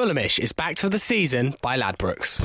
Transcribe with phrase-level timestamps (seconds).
[0.00, 2.40] Fulhamish is backed for the season by Ladbrokes.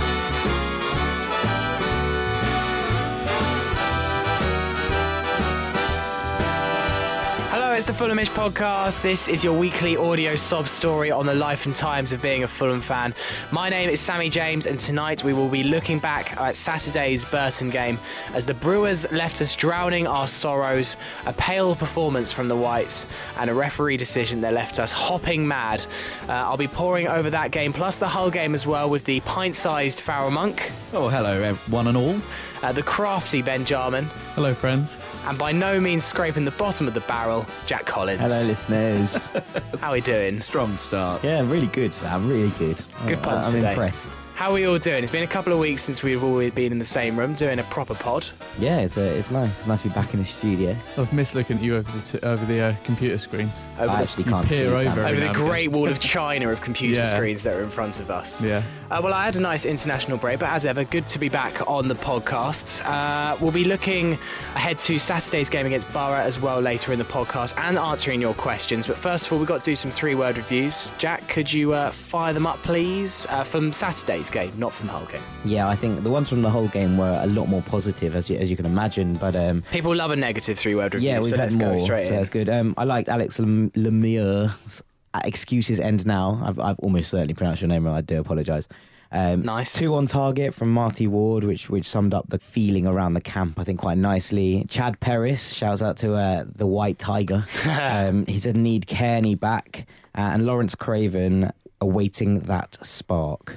[7.75, 9.01] It's the Fulhamish podcast.
[9.01, 12.47] This is your weekly audio sob story on the life and times of being a
[12.47, 13.13] Fulham fan.
[13.51, 17.69] My name is Sammy James, and tonight we will be looking back at Saturday's Burton
[17.69, 17.99] game
[18.33, 20.95] as the Brewers left us drowning our sorrows,
[21.25, 23.07] a pale performance from the Whites,
[23.39, 25.85] and a referee decision that left us hopping mad.
[26.29, 29.19] Uh, I'll be poring over that game plus the Hull game as well with the
[29.21, 32.21] pint sized Farrell Monk, Oh, hello, one and all.
[32.65, 34.97] Uh, the crafty Ben Jarman, Hello, friends.
[35.27, 38.19] and by no means scraping the bottom of the barrel, Jack Collins.
[38.21, 39.13] Hello, listeners.
[39.79, 40.39] How are we doing?
[40.39, 41.23] Strong start.
[41.23, 42.27] yeah, really good, Sam.
[42.27, 42.81] Really good.
[43.07, 43.69] Good I- puns I'm today.
[43.71, 44.09] impressed.
[44.35, 45.01] How are we all doing?
[45.01, 47.57] It's been a couple of weeks since we've all been in the same room doing
[47.59, 48.25] a proper pod.
[48.59, 49.49] Yeah, it's, uh, it's nice.
[49.59, 50.75] It's nice to be back in the studio.
[50.97, 53.53] I've missed looking at you over the t- over the uh, computer screens.
[53.79, 54.91] Over I the, actually can't see peer Sam.
[54.91, 55.01] over.
[55.05, 55.47] over the now and again.
[55.47, 57.05] great wall of China of computer Yeah.
[57.05, 58.41] screens that are in front of us.
[58.43, 58.61] Yeah.
[58.91, 61.67] Uh, well, I had a nice international break, but as ever, good to be back
[61.67, 62.85] on the podcast.
[62.85, 64.13] Uh, we'll be looking
[64.53, 68.35] ahead to Saturday's game against Borough as well later in the podcast and answering your
[68.35, 68.85] questions.
[68.85, 70.91] But first of all, we've got to do some three word reviews.
[70.99, 73.25] Jack, could you uh, fire them up, please?
[73.31, 75.21] Uh, from Saturday's game, not from the whole game.
[75.45, 78.29] Yeah, I think the ones from the whole game were a lot more positive, as
[78.29, 79.15] you, as you can imagine.
[79.15, 81.71] But um, People love a negative three word review, yeah, we've so had let's more,
[81.71, 82.17] go straight so in.
[82.17, 82.49] that's good.
[82.49, 84.83] Um, I liked Alex Lem- Lemieux's
[85.23, 86.41] excuses end now.
[86.43, 87.95] I've, I've almost certainly pronounced your name wrong.
[87.95, 88.67] I do apologise.
[89.11, 89.73] Um, Nice.
[89.73, 93.59] Two on target from Marty Ward, which which summed up the feeling around the camp,
[93.59, 94.65] I think, quite nicely.
[94.67, 97.45] Chad Perris shouts out to uh, the White Tiger.
[97.81, 103.55] um, he said need Cairney back, uh, and Lawrence Craven awaiting that spark.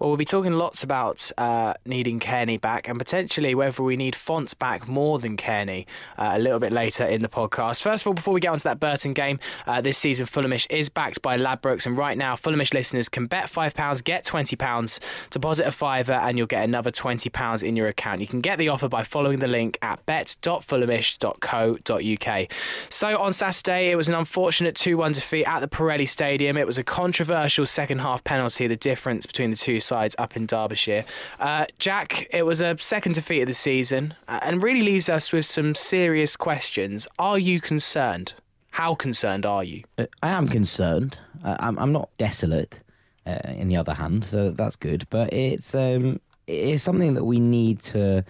[0.00, 4.16] Well, we'll be talking lots about uh, needing Cairney back and potentially whether we need
[4.16, 5.84] Font back more than Cairney
[6.16, 7.82] uh, a little bit later in the podcast.
[7.82, 10.88] First of all, before we get onto that Burton game, uh, this season Fulhamish is
[10.88, 15.70] backed by Ladbrokes, and right now Fulhamish listeners can bet £5, get £20, deposit a
[15.70, 18.22] fiver, and you'll get another £20 in your account.
[18.22, 22.52] You can get the offer by following the link at bet.fulhamish.co.uk.
[22.88, 26.56] So on Saturday, it was an unfortunate 2 1 defeat at the Pirelli Stadium.
[26.56, 30.46] It was a controversial second half penalty, the difference between the two sides up in
[30.46, 31.04] Derbyshire.
[31.38, 35.32] Uh, Jack, it was a second defeat of the season uh, and really leaves us
[35.32, 37.08] with some serious questions.
[37.18, 38.32] Are you concerned?
[38.70, 39.82] How concerned are you?
[39.98, 41.18] Uh, I am concerned.
[41.44, 42.82] Uh, I'm, I'm not desolate.
[43.26, 45.04] Uh, in the other hand, so that's good.
[45.10, 48.24] But it's um, it's something that we need to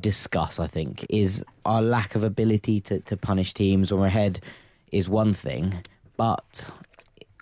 [0.00, 0.58] discuss.
[0.58, 4.40] I think is our lack of ability to, to punish teams when we're ahead
[4.90, 5.84] is one thing,
[6.16, 6.70] but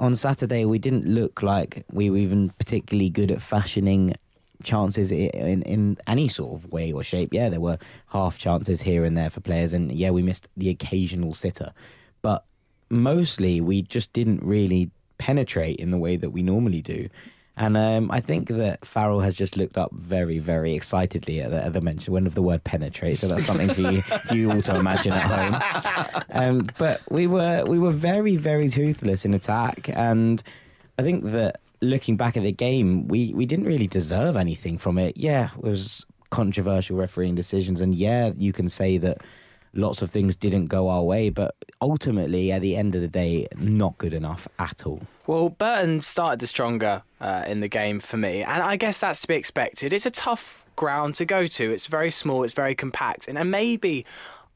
[0.00, 4.14] on Saturday we didn't look like we were even particularly good at fashioning
[4.62, 7.32] chances in in any sort of way or shape.
[7.32, 7.78] Yeah, there were
[8.08, 11.72] half chances here and there for players, and yeah, we missed the occasional sitter,
[12.22, 12.44] but
[12.90, 17.08] mostly we just didn't really penetrate in the way that we normally do.
[17.56, 21.62] And um, I think that Farrell has just looked up very, very excitedly at the,
[21.62, 23.18] at the mention when of the word penetrate.
[23.18, 26.24] So that's something for you, for you all to imagine at home.
[26.30, 30.42] Um, but we were we were very, very toothless in attack, and
[30.98, 34.98] I think that looking back at the game, we, we didn't really deserve anything from
[34.98, 35.16] it.
[35.16, 39.18] Yeah, it was controversial refereeing decisions, and yeah, you can say that
[39.72, 43.46] lots of things didn't go our way, but ultimately, at the end of the day,
[43.56, 45.02] not good enough at all.
[45.26, 49.20] Well, Burton started the stronger uh, in the game for me, and I guess that's
[49.20, 49.92] to be expected.
[49.92, 51.72] It's a tough ground to go to.
[51.72, 54.04] It's very small, it's very compact, and, and maybe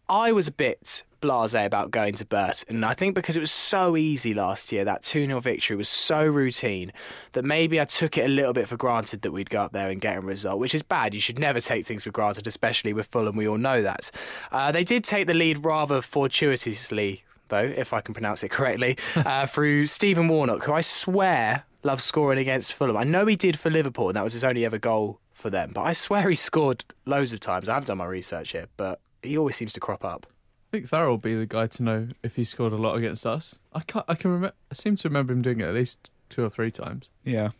[0.09, 2.77] I was a bit blasé about going to Burton.
[2.77, 5.89] And I think because it was so easy last year, that 2 0 victory was
[5.89, 6.93] so routine
[7.33, 9.91] that maybe I took it a little bit for granted that we'd go up there
[9.91, 11.15] and get a result, which is bad.
[11.15, 13.37] You should never take things for granted, especially with Fulham.
[13.37, 14.11] We all know that.
[14.53, 18.97] Uh, they did take the lead rather fortuitously though, if I can pronounce it correctly,
[19.17, 22.97] uh, through Stephen Warnock, who I swear loves scoring against Fulham.
[22.97, 25.73] I know he did for Liverpool, and that was his only ever goal for them.
[25.75, 27.69] But I swear he scored loads of times.
[27.69, 30.27] I haven't done my research here, but he always seems to crop up.
[30.73, 33.25] I think Farrell will be the guy to know if he scored a lot against
[33.27, 33.61] us.
[33.73, 34.55] I can't, I can remember.
[34.71, 37.11] I seem to remember him doing it at least two or three times.
[37.25, 37.51] Yeah.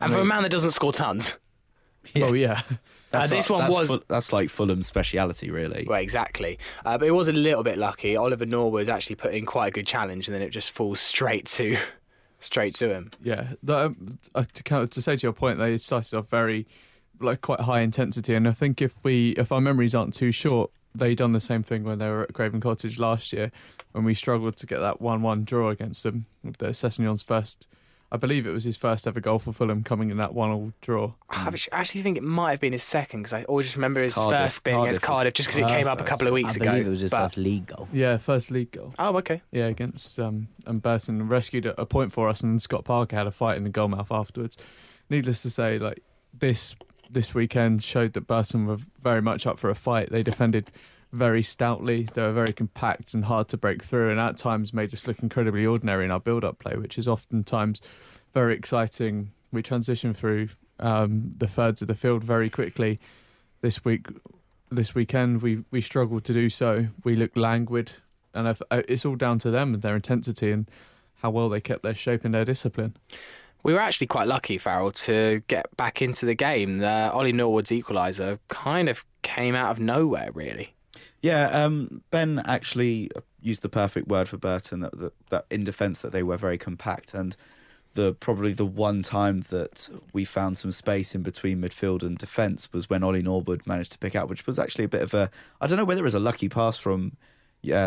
[0.00, 1.36] And for a man that doesn't score tons,
[2.14, 2.24] Yeah.
[2.26, 2.62] Oh yeah,
[3.12, 5.84] Uh, this one that's was- Ful- that's like Fulham's speciality, really.
[5.88, 6.58] well, exactly.
[6.84, 8.16] Uh, but it was a little bit lucky.
[8.16, 11.44] Oliver Norwood actually put in quite a good challenge, and then it just falls straight
[11.46, 11.76] to
[12.40, 13.10] straight to him.
[13.22, 13.52] yeah.
[13.62, 16.66] The, um, to, kind of- to say to your point, they started off very
[17.20, 20.72] like quite high intensity, and I think if we, if our memories aren't too short,
[20.94, 23.50] they done the same thing when they were at Craven Cottage last year,
[23.92, 26.26] when we struggled to get that one-one draw against them.
[26.42, 27.66] The Sessegnon's first,
[28.10, 31.14] I believe it was his first ever goal for Fulham, coming in that one-all draw.
[31.30, 34.14] I actually think it might have been his second because I always just remember his
[34.14, 34.38] Cardiff.
[34.38, 36.34] first being against Cardiff was- Cardiff just because it came up a couple of I
[36.34, 36.70] weeks ago.
[36.70, 37.88] believe it was his but- first league goal.
[37.92, 38.94] Yeah, first league goal.
[38.98, 39.40] Oh, okay.
[39.50, 43.26] Yeah, against um, and Burton rescued a, a point for us, and Scott Parker had
[43.26, 44.56] a fight in the goalmouth afterwards.
[45.08, 46.02] Needless to say, like
[46.38, 46.74] this
[47.12, 50.10] this weekend showed that Burton were very much up for a fight.
[50.10, 50.70] They defended
[51.12, 52.08] very stoutly.
[52.14, 55.22] They were very compact and hard to break through, and at times made us look
[55.22, 57.80] incredibly ordinary in our build-up play, which is oftentimes
[58.32, 59.32] very exciting.
[59.52, 60.48] We transition through
[60.80, 62.98] um, the thirds of the field very quickly.
[63.60, 64.06] This week,
[64.70, 66.88] this weekend, we we struggled to do so.
[67.04, 67.92] We looked languid
[68.34, 70.70] and uh, it's all down to them and their intensity and
[71.20, 72.96] how well they kept their shape and their discipline.
[73.62, 76.82] We were actually quite lucky, Farrell, to get back into the game.
[76.82, 80.74] Uh, Ollie Norwood's equaliser kind of came out of nowhere, really.
[81.20, 83.10] Yeah, um, Ben actually
[83.40, 86.58] used the perfect word for Burton that, that, that in defence that they were very
[86.58, 87.36] compact and
[87.94, 92.72] the probably the one time that we found some space in between midfield and defence
[92.72, 95.30] was when Ollie Norwood managed to pick out, which was actually a bit of a
[95.60, 97.16] I don't know whether it was a lucky pass from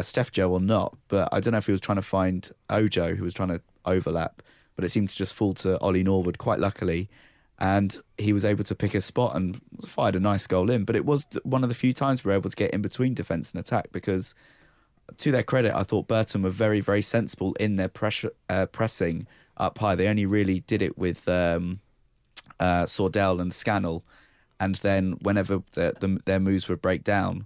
[0.01, 3.15] Steph Joe or not, but I don't know if he was trying to find Ojo
[3.15, 4.41] who was trying to overlap,
[4.75, 7.09] but it seemed to just fall to Ollie Norwood quite luckily.
[7.57, 10.83] And he was able to pick his spot and fired a nice goal in.
[10.83, 13.13] But it was one of the few times we were able to get in between
[13.13, 14.35] defence and attack because,
[15.17, 19.25] to their credit, I thought Burton were very, very sensible in their pressure, uh, pressing
[19.55, 19.95] up high.
[19.95, 21.79] They only really did it with um,
[22.59, 24.03] uh, Sordell and Scannell.
[24.59, 27.45] And then whenever the, the, their moves would break down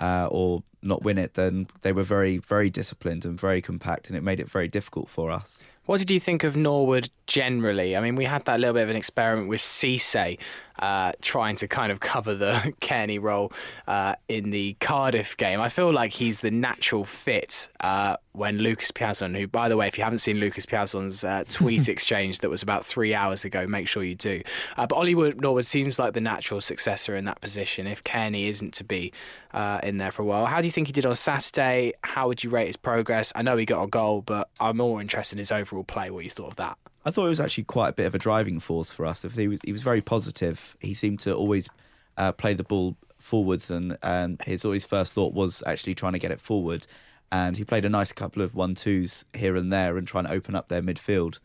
[0.00, 4.16] uh, or not win it, then they were very, very disciplined and very compact, and
[4.16, 5.64] it made it very difficult for us.
[5.90, 7.96] What did you think of Norwood generally?
[7.96, 10.38] I mean, we had that little bit of an experiment with Cisse
[10.80, 13.52] uh, trying to kind of cover the Cairney role
[13.86, 15.60] uh, in the Cardiff game.
[15.60, 19.86] I feel like he's the natural fit uh, when Lucas Piazon, who, by the way,
[19.86, 23.66] if you haven't seen Lucas Piazon's uh, tweet exchange that was about three hours ago,
[23.66, 24.40] make sure you do.
[24.76, 28.72] Uh, but Ollie Norwood seems like the natural successor in that position if Cairney isn't
[28.74, 29.12] to be
[29.52, 30.46] uh, in there for a while.
[30.46, 31.92] How do you think he did on Saturday?
[32.04, 33.32] How would you rate his progress?
[33.34, 36.10] I know he got a goal, but I'm more interested in his overall play.
[36.10, 36.78] What you thought of that?
[37.04, 39.24] I thought it was actually quite a bit of a driving force for us.
[39.24, 40.76] If he was, he was very positive.
[40.80, 41.68] He seemed to always
[42.16, 46.18] uh, play the ball forwards, and, and his always first thought was actually trying to
[46.18, 46.86] get it forward.
[47.32, 50.32] And he played a nice couple of one twos here and there, and trying to
[50.32, 51.38] open up their midfield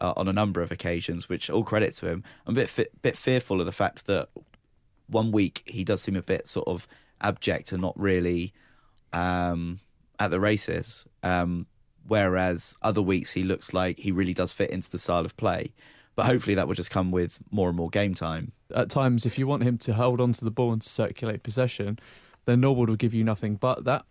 [0.00, 1.28] uh, on a number of occasions.
[1.28, 2.24] Which all credit to him.
[2.46, 4.28] I'm a bit fi- bit fearful of the fact that
[5.08, 6.88] one week he does seem a bit sort of
[7.20, 8.52] abject and not really
[9.12, 9.78] um,
[10.18, 11.04] at the races.
[11.22, 11.66] Um,
[12.08, 15.72] whereas other weeks he looks like he really does fit into the style of play.
[16.14, 18.52] But hopefully that will just come with more and more game time.
[18.74, 21.42] At times, if you want him to hold on to the ball and to circulate
[21.42, 21.98] possession,
[22.46, 24.06] then Norwood will give you nothing but that.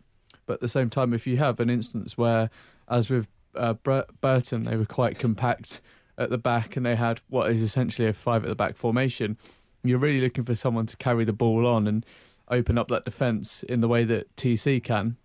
[0.45, 2.51] But at the same time, if you have an instance where,
[2.87, 5.81] as with uh, Burton, they were quite compact
[6.17, 9.37] at the back and they had what is essentially a five at the back formation,
[9.83, 12.05] you're really looking for someone to carry the ball on and
[12.49, 15.17] open up that defence in the way that TC can.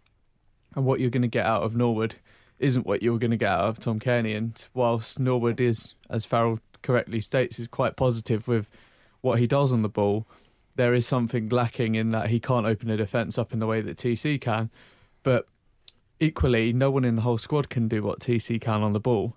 [0.75, 2.17] And what you're going to get out of Norwood
[2.61, 4.37] isn't what you're going to get out of Tom Cairney.
[4.37, 8.71] And whilst Norwood is, as Farrell correctly states, is quite positive with
[9.23, 10.27] what he does on the ball,
[10.77, 13.81] there is something lacking in that he can't open a defence up in the way
[13.81, 14.71] that TC can.
[15.23, 15.47] But
[16.21, 19.37] equally, no one in the whole squad can do what TC can on the ball.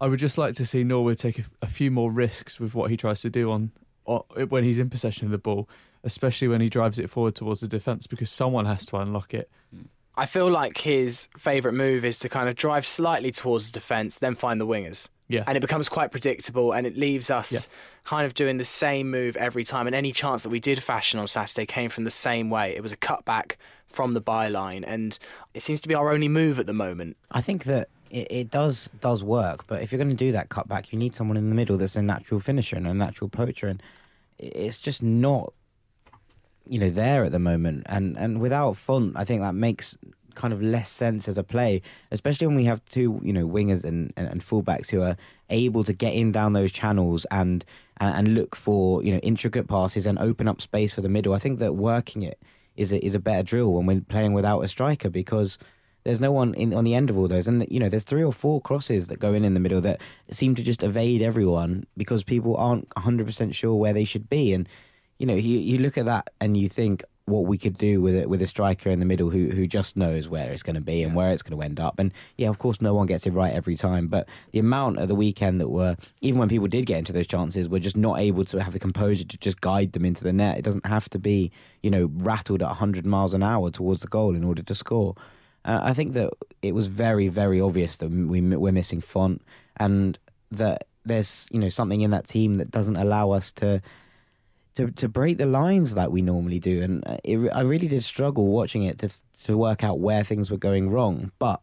[0.00, 2.90] I would just like to see Norwood take a, a few more risks with what
[2.90, 3.72] he tries to do on,
[4.04, 5.68] on when he's in possession of the ball,
[6.04, 9.50] especially when he drives it forward towards the defence, because someone has to unlock it.
[9.74, 9.86] Hmm.
[10.18, 14.18] I feel like his favourite move is to kind of drive slightly towards the defence,
[14.18, 15.08] then find the wingers.
[15.28, 15.44] Yeah.
[15.46, 17.60] And it becomes quite predictable and it leaves us Yeah.
[18.04, 19.86] kind of doing the same move every time.
[19.86, 22.74] And any chance that we did fashion on Saturday came from the same way.
[22.74, 23.52] It was a cutback
[23.86, 24.84] from the byline.
[24.86, 25.18] And
[25.54, 27.16] it seems to be our only move at the moment.
[27.30, 30.48] I think that it, it does does work, but if you're going to do that
[30.48, 33.66] cutback, you need someone in the middle that's a natural finisher and a natural poacher,
[33.68, 33.82] and
[34.38, 35.52] it's just not,
[36.66, 37.82] you know, there at the moment.
[37.84, 39.98] And and without Font, I think that makes
[40.38, 43.84] kind of less sense as a play, especially when we have two, you know, wingers
[43.84, 45.16] and, and, and fullbacks who are
[45.50, 47.64] able to get in down those channels and,
[47.98, 51.34] and and look for you know intricate passes and open up space for the middle.
[51.34, 52.40] I think that working it
[52.76, 55.58] is a, is a better drill when we're playing without a striker because
[56.04, 58.24] there's no one in on the end of all those, and you know there's three
[58.24, 61.86] or four crosses that go in in the middle that seem to just evade everyone
[61.96, 64.68] because people aren't 100 percent sure where they should be, and
[65.18, 68.14] you know you you look at that and you think what we could do with
[68.14, 70.80] it with a striker in the middle who who just knows where it's going to
[70.80, 73.26] be and where it's going to end up, and yeah, of course no one gets
[73.26, 76.68] it right every time, but the amount of the weekend that were even when people
[76.68, 79.60] did get into those chances were just not able to have the composure to just
[79.60, 80.58] guide them into the net.
[80.58, 81.50] It doesn't have to be
[81.82, 85.14] you know rattled at 100 miles an hour towards the goal in order to score.
[85.64, 86.32] Uh, I think that
[86.62, 89.42] it was very, very obvious that we we're missing Font,
[89.76, 90.18] and
[90.50, 93.82] that there's you know something in that team that doesn't allow us to
[94.78, 96.82] to to break the lines that we normally do.
[96.82, 99.10] And it, I really did struggle watching it to
[99.44, 101.32] to work out where things were going wrong.
[101.40, 101.60] But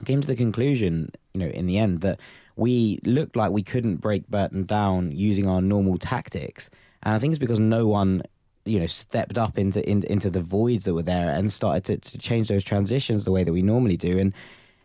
[0.00, 2.18] I came to the conclusion, you know, in the end that
[2.56, 6.70] we looked like we couldn't break Burton down using our normal tactics.
[7.04, 8.22] And I think it's because no one
[8.64, 12.10] you know stepped up into in, into the voids that were there and started to,
[12.10, 14.32] to change those transitions the way that we normally do and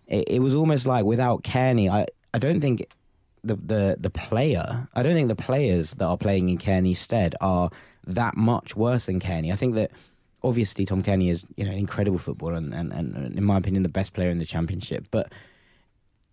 [0.08, 2.86] it, it was almost like without Cairney I, I don't think
[3.44, 7.36] the, the the player I don't think the players that are playing in Cairney's stead
[7.42, 7.70] are
[8.06, 9.92] that much worse than Cairney I think that
[10.44, 13.84] obviously Tom Cairney is you know an incredible footballer and, and, and in my opinion
[13.84, 15.06] the best player in the championship.
[15.12, 15.32] But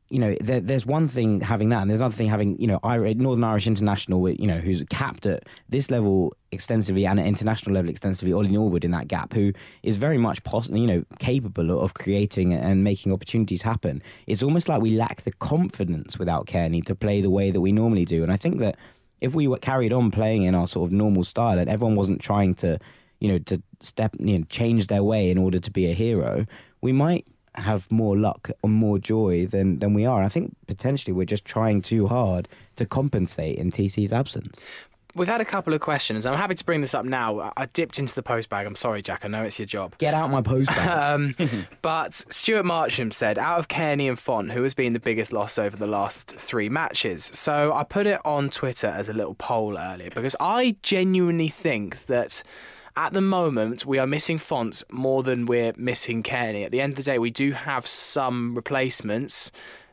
[0.09, 2.79] you know, there, there's one thing having that, and there's another thing having, you know,
[2.83, 7.91] Northern Irish international, you know, who's capped at this level extensively and at international level
[7.91, 11.95] extensively, Ollie Norwood in that gap, who is very much possible, you know, capable of
[11.95, 14.01] creating and making opportunities happen.
[14.29, 17.73] It's almost like we lack the confidence without Cairney to play the way that we
[17.73, 18.77] normally do, and I think that
[19.21, 22.21] if we were carried on playing in our sort of normal style and everyone wasn't
[22.21, 22.79] trying to,
[23.19, 26.47] you know, to step, you know, change their way in order to be a hero,
[26.81, 30.23] we might have more luck or more joy than than we are.
[30.23, 34.59] I think potentially we're just trying too hard to compensate in TC's absence.
[35.17, 36.27] We've had a couple of questions.
[36.27, 37.51] I'm happy to bring this up now.
[37.57, 38.67] I dipped into the post bag.
[38.67, 39.25] I'm sorry, Jack.
[39.25, 39.97] I know it's your job.
[39.97, 40.89] Get out my post bag.
[41.15, 41.35] um,
[41.81, 45.59] but Stuart Marcham said, out of Cairney and Font, who has been the biggest loss
[45.59, 47.25] over the last three matches?
[47.33, 52.05] So I put it on Twitter as a little poll earlier because I genuinely think
[52.07, 52.43] that
[52.97, 56.65] at the moment, we are missing fonts more than we're missing Cairney.
[56.65, 59.53] At the end of the day, we do have some replacements.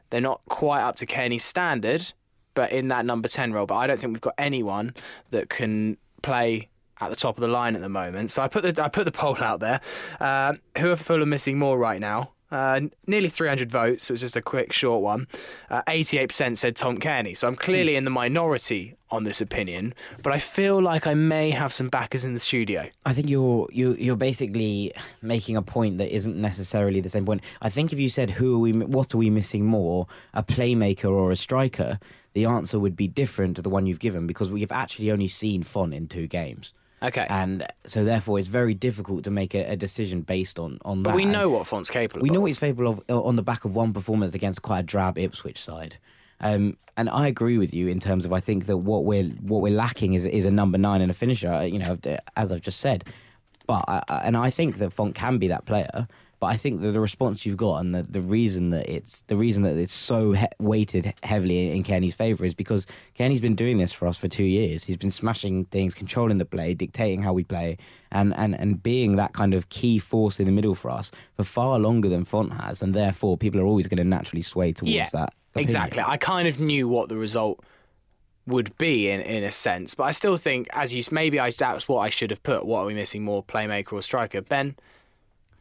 [0.10, 2.14] They're not quite up to Cairney's standard,
[2.54, 3.66] but in that number 10 role.
[3.66, 4.96] But I don't think we've got anyone
[5.32, 6.70] that can play
[7.02, 8.32] at the top of the line at the moment.
[8.32, 9.82] So I put the I put the poll out there.
[10.20, 12.32] Uh, who are Fulham missing more right now?
[12.54, 14.12] Uh, nearly 300 votes.
[14.12, 15.28] It was just a quick, short one.
[15.72, 17.36] Uh, 88% said Tom Cairney.
[17.36, 21.50] So I'm clearly in the minority on this opinion, but I feel like I may
[21.50, 22.90] have some backers in the studio.
[23.08, 24.94] I think you're you, you're basically
[25.24, 27.42] making a point that isn't necessarily the same point.
[27.60, 30.06] I think if you said who are we, what are we missing more,
[30.36, 32.00] a playmaker or a striker,
[32.34, 35.28] the answer would be different to the one you've given because we have actually only
[35.28, 36.72] seen Font in two games.
[37.04, 37.28] Okay.
[37.30, 41.12] And so therefore it's very difficult to make a, a decision based on, on but
[41.12, 41.16] that.
[41.16, 42.24] we know what Font's capable of.
[42.24, 42.34] we of.
[42.34, 44.84] know what he's capable of uh, on the back of one performance against quite a
[44.84, 45.98] drab Ipswich side.
[46.40, 49.62] Um, and I agree with you in terms of I think that what we're what
[49.62, 51.66] we're lacking is is a number nine and a finisher.
[51.66, 51.98] You know,
[52.38, 53.06] as I've just said.
[53.66, 56.08] But I, and I think that Font can be that player.
[56.44, 59.38] But I think that the response you've got and the, the reason that it's the
[59.38, 63.78] reason that it's so he- weighted heavily in Kenny's favour is because Kenny's been doing
[63.78, 64.84] this for us for two years.
[64.84, 67.78] He's been smashing things, controlling the play, dictating how we play,
[68.12, 71.46] and, and, and being that kind of key force in the middle for us for
[71.46, 72.82] far longer than Font has.
[72.82, 75.34] And therefore, people are always going to naturally sway towards yeah, that.
[75.54, 75.70] Opinion.
[75.70, 76.04] Exactly.
[76.06, 77.64] I kind of knew what the result
[78.48, 81.88] would be in in a sense, but I still think, as you maybe I that's
[81.88, 82.66] what I should have put.
[82.66, 84.42] What are we missing more, playmaker or striker?
[84.42, 84.76] Ben,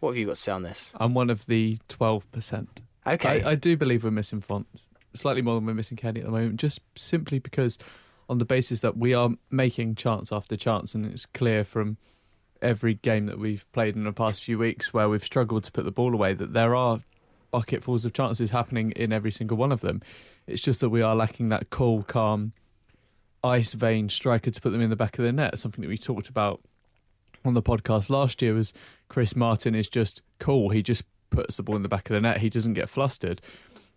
[0.02, 0.92] what have you got to say on this?
[0.98, 2.66] I'm one of the 12%.
[3.06, 3.42] Okay.
[3.42, 4.66] I, I do believe we're missing Font,
[5.14, 7.78] slightly more than we're missing Cairney at the moment, just simply because
[8.28, 11.98] on the basis that we are making chance after chance, and it's clear from
[12.60, 15.84] every game that we've played in the past few weeks where we've struggled to put
[15.84, 17.00] the ball away that there are
[17.52, 20.02] bucketfuls of chances happening in every single one of them.
[20.46, 22.52] It's just that we are lacking that cool, calm,
[23.44, 25.98] ice vein striker to put them in the back of the net, something that we
[25.98, 26.60] talked about
[27.44, 28.72] on the podcast last year was
[29.08, 30.70] Chris Martin is just cool.
[30.70, 32.38] He just puts the ball in the back of the net.
[32.38, 33.40] He doesn't get flustered.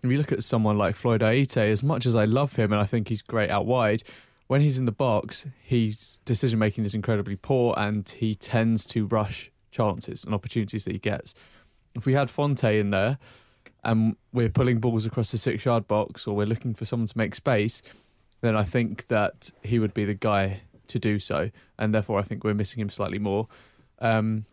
[0.03, 2.81] If you look at someone like Floyd Ayité, as much as I love him and
[2.81, 4.03] I think he's great out wide,
[4.47, 9.05] when he's in the box, his decision making is incredibly poor and he tends to
[9.07, 11.33] rush chances and opportunities that he gets.
[11.95, 13.17] If we had Fonte in there
[13.83, 17.17] and we're pulling balls across the six yard box or we're looking for someone to
[17.17, 17.81] make space,
[18.41, 22.23] then I think that he would be the guy to do so, and therefore I
[22.23, 23.47] think we're missing him slightly more.
[23.99, 24.45] Um,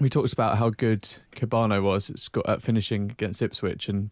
[0.00, 1.02] we talked about how good
[1.36, 4.10] Kebano was at, at finishing against Ipswich, and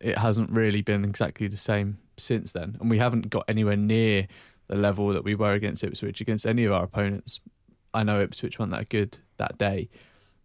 [0.00, 2.76] it hasn't really been exactly the same since then.
[2.80, 4.28] And we haven't got anywhere near
[4.68, 7.40] the level that we were against Ipswich against any of our opponents.
[7.94, 9.88] I know Ipswich weren't that good that day,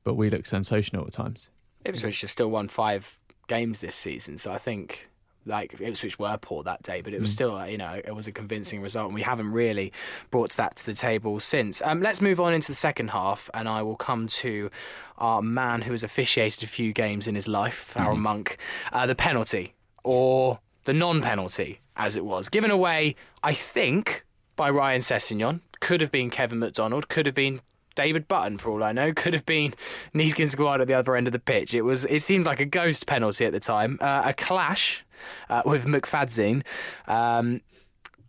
[0.04, 1.50] but we look sensational at times.
[1.86, 5.10] Ipswich have still won five games this season, so I think
[5.46, 7.34] like Ipswich were poor that day, but it was mm.
[7.34, 9.92] still, you know, it was a convincing result, and we haven't really
[10.32, 11.82] brought that to the table since.
[11.84, 14.70] Um, let's move on into the second half, and I will come to
[15.18, 18.22] our man who has officiated a few games in his life, Aaron mm.
[18.22, 18.58] Monk,
[18.92, 19.74] uh, the penalty
[20.04, 23.16] or the non-penalty, as it was given away.
[23.42, 25.62] I think by Ryan Sessegnon.
[25.80, 27.60] Could have been Kevin McDonald, could have been
[27.96, 29.74] David Button, for all I know, could have been
[30.16, 31.74] Neeskens Guard at the other end of the pitch.
[31.74, 32.06] It was.
[32.06, 33.98] It seemed like a ghost penalty at the time.
[34.02, 35.03] Uh, a clash
[35.50, 36.64] uh, with McFadzean.
[37.08, 37.62] Um,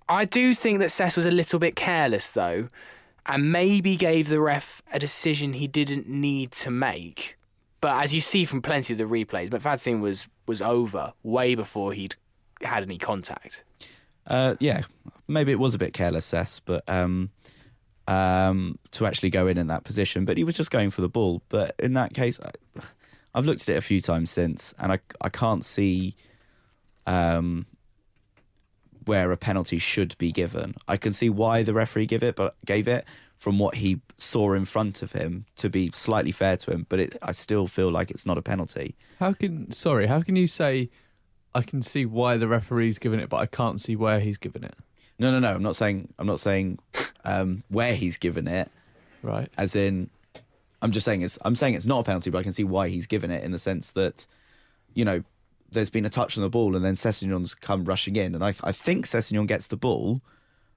[0.08, 2.68] I do think that Cess was a little bit careless though,
[3.26, 7.38] and maybe gave the ref a decision he didn't need to make.
[7.80, 11.92] But as you see from plenty of the replays, McFadzean was was over way before
[11.92, 12.16] he'd
[12.62, 13.64] had any contact.
[14.26, 14.82] Uh, yeah,
[15.28, 17.30] maybe it was a bit careless, Cess, but um,
[18.08, 20.24] um, to actually go in in that position.
[20.24, 21.42] But he was just going for the ball.
[21.48, 22.80] But in that case, I,
[23.34, 26.16] I've looked at it a few times since, and I I can't see
[27.06, 27.66] um,
[29.04, 30.74] where a penalty should be given.
[30.88, 33.04] I can see why the referee give it, but gave it
[33.36, 36.86] from what he saw in front of him to be slightly fair to him.
[36.88, 38.96] But it, I still feel like it's not a penalty.
[39.20, 40.06] How can sorry?
[40.06, 40.90] How can you say
[41.54, 44.64] I can see why the referee's given it, but I can't see where he's given
[44.64, 44.74] it?
[45.18, 45.54] No, no, no.
[45.54, 46.78] I'm not saying I'm not saying
[47.24, 48.70] um, where he's given it.
[49.22, 49.48] Right.
[49.56, 50.10] as in
[50.82, 52.88] I'm just saying it's I'm saying it's not a penalty, but I can see why
[52.88, 54.26] he's given it in the sense that
[54.92, 55.22] you know
[55.74, 58.54] there's been a touch on the ball and then Sessegnon's come rushing in, and I
[58.62, 60.22] I think Sessegnon gets the ball.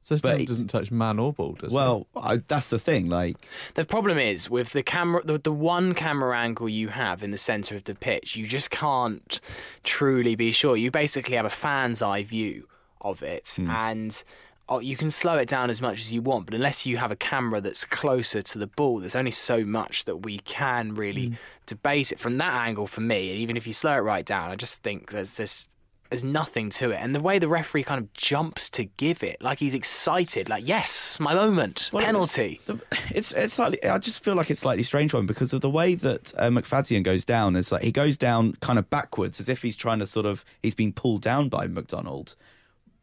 [0.01, 1.75] So But it it- doesn't touch man or ball, does it?
[1.75, 2.08] Well,
[2.48, 3.10] that's the thing.
[3.10, 3.36] Like
[3.74, 7.38] The problem is with the camera, the, the one camera angle you have in the
[7.38, 9.42] centre of the pitch, you just can't
[9.84, 10.77] truly be sure.
[10.77, 12.68] You basically have a fan's eye view
[13.01, 13.70] of it, hmm.
[13.70, 14.24] and
[14.69, 16.45] oh, you can slow it down as much as you want.
[16.45, 20.05] But unless you have a camera that's closer to the ball, there's only so much
[20.05, 22.88] that we can really debate it from that angle.
[22.88, 25.69] For me, and even if you slow it right down, I just think there's this.
[26.09, 29.41] There's nothing to it, and the way the referee kind of jumps to give it,
[29.41, 32.62] like he's excited, like yes, my moment, Well, penalty.
[32.65, 33.83] the, it's it's slightly.
[33.83, 37.03] I just feel like it's slightly strange one because of the way that uh, McFadzean
[37.03, 37.57] goes down.
[37.57, 40.45] Is like he goes down kind of backwards as if he's trying to sort of
[40.63, 42.38] he's been pulled down by McDonald.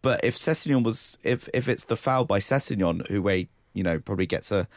[0.05, 3.99] But if Sessegnon was if if it's the foul by Sessegnon who way you know
[3.99, 4.69] probably gets a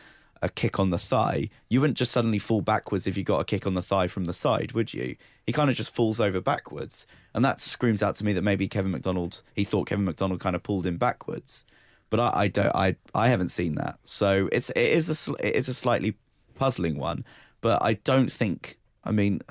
[0.42, 3.44] a kick on the thigh, you wouldn't just suddenly fall backwards if you got a
[3.44, 5.18] kick on the thigh from the side, would you?
[5.46, 8.70] He kind of just falls over backwards, and that screams out to me that maybe
[8.70, 11.66] Kevin McDonald he thought Kevin McDonald kind of pulled him backwards,
[12.10, 15.56] but I, I don't I I haven't seen that, so it's it is a it
[15.56, 16.16] is a slightly
[16.56, 17.26] puzzling one,
[17.60, 19.42] but I don't think I mean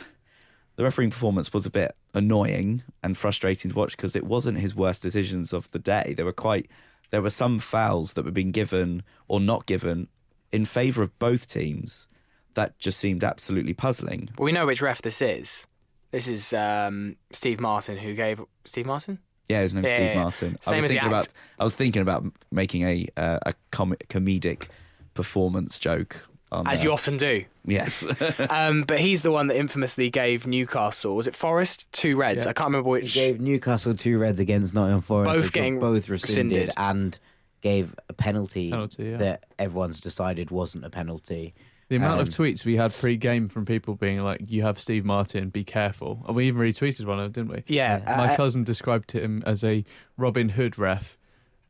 [0.76, 4.74] the refereeing performance was a bit annoying and frustrating to watch because it wasn't his
[4.74, 6.14] worst decisions of the day.
[6.16, 6.68] There were quite
[7.10, 10.08] there were some fouls that were being given or not given
[10.50, 12.08] in favour of both teams
[12.54, 14.30] that just seemed absolutely puzzling.
[14.36, 15.66] Well, we know which ref this is.
[16.10, 19.18] This is um, Steve Martin who gave Steve Martin.
[19.48, 20.22] Yeah, his name's Yeah, Steve yeah, yeah.
[20.22, 20.58] Martin.
[20.66, 21.28] I was thinking about.
[21.60, 24.68] I was thinking about making a uh, a com- comedic
[25.14, 26.26] performance joke.
[26.52, 27.44] On, As uh, you often do.
[27.64, 28.06] yes,
[28.50, 31.90] Um, but he's the one that infamously gave Newcastle, was it Forest?
[31.92, 32.44] Two reds.
[32.44, 32.50] Yeah.
[32.50, 33.14] I can't remember He which.
[33.14, 36.74] gave Newcastle two reds against Nottingham Forest, Both which getting both rescinded, rescinded.
[36.76, 37.18] and
[37.62, 39.16] gave a penalty, Penalty, yeah.
[39.16, 41.52] that everyone's decided wasn't a penalty.
[41.88, 45.04] The amount of Um, tweets we had pre-game from people being like, "You have Steve
[45.04, 47.74] Martin, be careful," and we even retweeted one of them, didn't we?
[47.74, 48.02] yeah.
[48.06, 49.84] My uh, cousin described him as a
[50.16, 51.16] Robin Hood ref,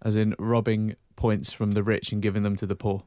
[0.02, 3.02] as in robbing points from the rich and giving them to the poor.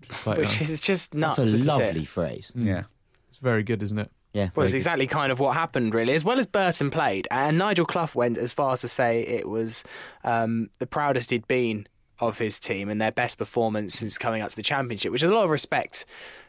[0.00, 0.70] Which is quite which nice.
[0.70, 1.36] is just nuts.
[1.36, 2.08] That's a isn't lovely It?
[2.08, 2.52] phrase.
[2.56, 2.66] Mm.
[2.66, 2.82] yeah.
[3.28, 4.10] It's very good, isn't it?
[4.32, 4.76] Yeah, Well, it's very good.
[4.76, 6.12] exactly kind of what happened, really.
[6.14, 9.48] As well as Burton played, and Nigel Clough went as far as to say it
[9.48, 9.82] was
[10.24, 11.86] um, the proudest he'd been
[12.20, 15.30] of his team and their best performance since coming up to the championship, which is
[15.30, 16.04] a lot of respect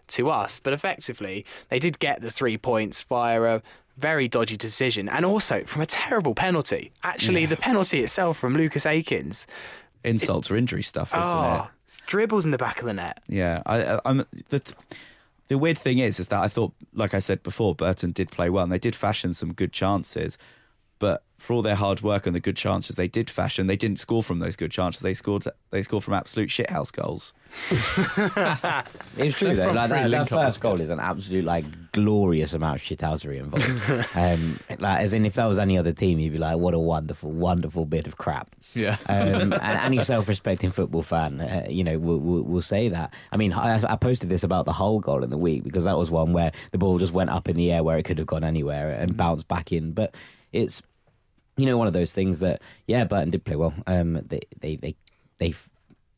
[0.09, 0.59] to us.
[0.59, 3.61] But effectively, they did get the three points via a
[3.97, 6.91] very dodgy decision, and also from a terrible penalty.
[7.03, 9.47] Actually, the penalty itself from Lucas Akins.
[10.03, 11.63] Insult or injury stuff, isn't it?
[12.08, 13.21] Dribbles in the back of the net.
[13.27, 14.73] Yeah, I, I'm the
[15.47, 18.49] the weird thing is, is that I thought, like I said before, Burton did play
[18.49, 20.38] well, and they did fashion some good chances.
[20.97, 23.99] But for all their hard work and the good chances they did fashion, they didn't
[23.99, 25.01] score from those good chances.
[25.01, 27.34] They scored, they scored from absolute shithouse goals.
[29.17, 29.71] It's true though.
[29.71, 34.08] Like that, that first goal is an absolute like glorious amount of shithousery involved.
[34.15, 36.80] um, like as in, if that was any other team, you'd be like, "What a
[36.80, 38.97] wonderful, wonderful bit of crap." Yeah.
[39.10, 43.13] Um, and any self-respecting football fan, uh, you know, will, will, will say that.
[43.32, 45.97] I mean, I, I posted this about the whole goal in the week because that
[45.97, 48.27] was one where the ball just went up in the air where it could have
[48.27, 49.91] gone anywhere and bounced back in.
[49.91, 50.15] But
[50.54, 50.82] it's,
[51.62, 53.74] you know, one of those things that yeah, Burton did play well.
[53.88, 54.95] Um, they they they
[55.38, 55.54] they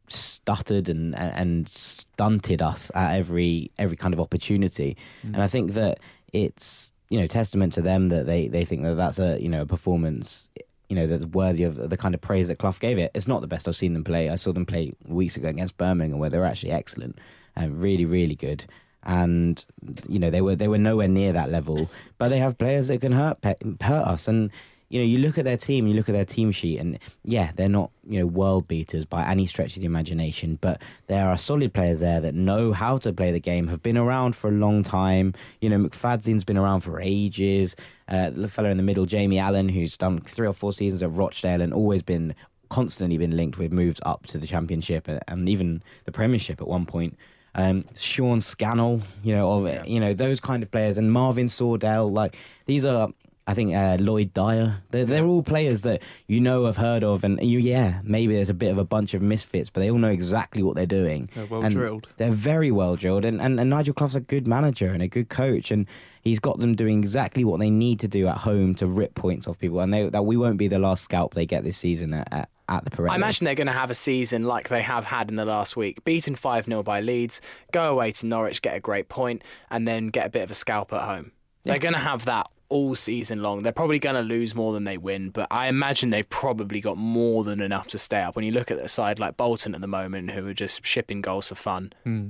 [0.07, 5.99] stuttered and and stunted us at every every kind of opportunity, and I think that
[6.31, 9.61] it's you know testament to them that they they think that that's a you know
[9.61, 10.49] a performance
[10.89, 13.11] you know that's worthy of the kind of praise that Clough gave it.
[13.13, 14.29] It's not the best I've seen them play.
[14.29, 17.17] I saw them play weeks ago against Birmingham where they were actually excellent
[17.55, 18.65] and really really good.
[19.05, 19.63] And
[20.07, 23.01] you know they were they were nowhere near that level, but they have players that
[23.01, 24.51] can hurt hurt us and
[24.93, 27.51] you know, you look at their team, you look at their team sheet, and yeah,
[27.55, 31.37] they're not you know world beaters by any stretch of the imagination, but there are
[31.37, 34.53] solid players there that know how to play the game, have been around for a
[34.53, 35.33] long time.
[35.61, 37.75] You know, McFadzean's been around for ages.
[38.07, 41.11] Uh, the fellow in the middle, Jamie Allen, who's done three or four seasons at
[41.11, 42.35] Rochdale and always been
[42.69, 46.67] constantly been linked with moves up to the championship and, and even the Premiership at
[46.67, 47.17] one point.
[47.55, 49.83] Um, Sean Scannell, you know, of, Yeah.
[49.85, 52.11] you know those kind of players, and Marvin Sordell.
[52.11, 53.09] Like these are,
[53.45, 54.77] I think uh, Lloyd Dyer.
[54.91, 58.49] They're, they're all players that you know have heard of, and you yeah maybe there's
[58.49, 61.29] a bit of a bunch of misfits, but they all know exactly what they're doing.
[61.35, 62.07] They're well And drilled.
[62.17, 65.29] They're very well drilled, and, and, and Nigel Clough's a good manager and a good
[65.29, 65.87] coach, and
[66.21, 69.47] he's got them doing exactly what they need to do at home to rip points
[69.47, 72.13] off people, and they, that we won't be the last scalp they get this season
[72.13, 73.11] at, at, at the Pirelli.
[73.11, 75.75] I imagine they're going to have a season like they have had in the last
[75.75, 76.03] week.
[76.05, 77.41] Beaten 5 0 by Leeds,
[77.73, 80.53] go away to Norwich, get a great point, and then get a bit of a
[80.55, 81.33] scalp at home.
[81.65, 83.61] They're going to have that all season long.
[83.63, 86.97] They're probably going to lose more than they win, but I imagine they've probably got
[86.97, 88.35] more than enough to stay up.
[88.35, 91.21] When you look at a side like Bolton at the moment, who are just shipping
[91.21, 92.29] goals for fun, Hmm.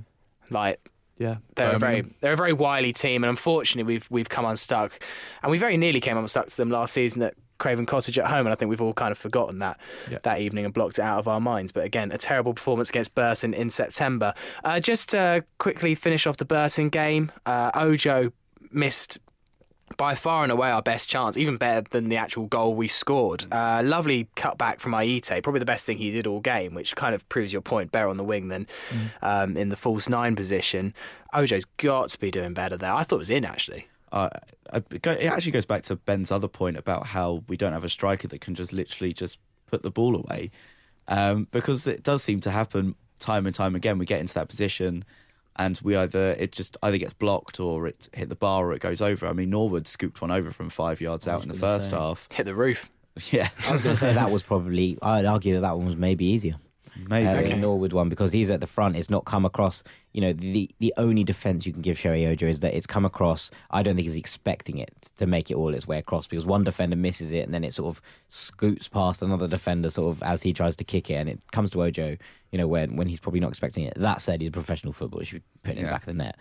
[0.50, 0.80] like
[1.20, 4.46] Yeah, they're a Um, very they're a very wily team, and unfortunately we've we've come
[4.46, 5.00] unstuck,
[5.44, 8.46] and we very nearly came unstuck to them last season at Craven Cottage at home,
[8.48, 9.80] and I think we've all kind of forgotten that
[10.12, 10.18] Yeah.
[10.24, 11.72] that evening and blocked it out of our minds.
[11.72, 14.34] But again, a terrible performance against Burton in September.
[14.64, 18.34] Uh, just to quickly finish off the Burton game, uh, Ojo
[18.72, 19.20] missed
[19.98, 23.46] by far and away our best chance, even better than the actual goal we scored.
[23.52, 27.16] Uh, lovely cutback from Ayité, probably the best thing he did all game, which kind
[27.16, 27.92] of proves your point.
[27.92, 28.68] Better on the wing than
[29.22, 30.94] um, in the false nine position.
[31.34, 32.94] Ojo's got to be doing better there.
[32.94, 33.88] I thought it was in actually.
[34.12, 34.30] Uh,
[34.74, 37.90] it it actually goes back to Ben's other point about how we don't have a
[37.90, 40.52] striker that can just literally just put the ball away,
[41.08, 43.98] um, because it does seem to happen time and time again.
[43.98, 45.04] We get into that position,
[45.58, 48.80] and we either it just either gets blocked or it hit the bar or it
[48.80, 49.28] goes over.
[49.28, 51.98] I mean, Norwood scooped one over from five yards out in the first say.
[51.98, 52.28] half.
[52.32, 52.90] Hit the roof.
[53.32, 54.98] Yeah, I was going to say that was probably.
[55.00, 56.56] I'd argue that that one was maybe easier.
[57.10, 57.28] Maybe.
[57.28, 57.58] uh, Okay.
[57.60, 58.96] Norwood one because he's at the front.
[58.96, 59.84] It's not come across.
[60.12, 63.04] You know, the the only defense you can give Sheyi Ojo is that it's come
[63.06, 63.50] across.
[63.72, 66.64] I don't think he's expecting it to make it all its way across because one
[66.64, 70.44] defender misses it and then it sort of scoots past another defender sort of as
[70.44, 72.18] he tries to kick it and it comes to Ojo.
[72.52, 73.94] You know, when when he's probably not expecting it.
[73.96, 75.24] That said, he's a professional footballer.
[75.24, 76.38] He should put it in the back of the net.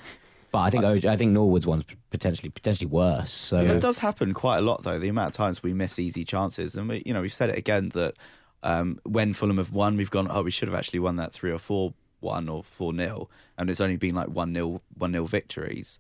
[0.51, 3.33] But I think Ojo, I think Norwood's one's potentially potentially worse.
[3.33, 4.99] So That does happen quite a lot, though.
[4.99, 7.57] The amount of times we miss easy chances, and we, you know, we've said it
[7.57, 8.17] again that
[8.63, 11.51] um, when Fulham have won, we've gone, oh, we should have actually won that three
[11.51, 15.27] or four one or four nil, and it's only been like one nil one nil
[15.27, 15.99] victories.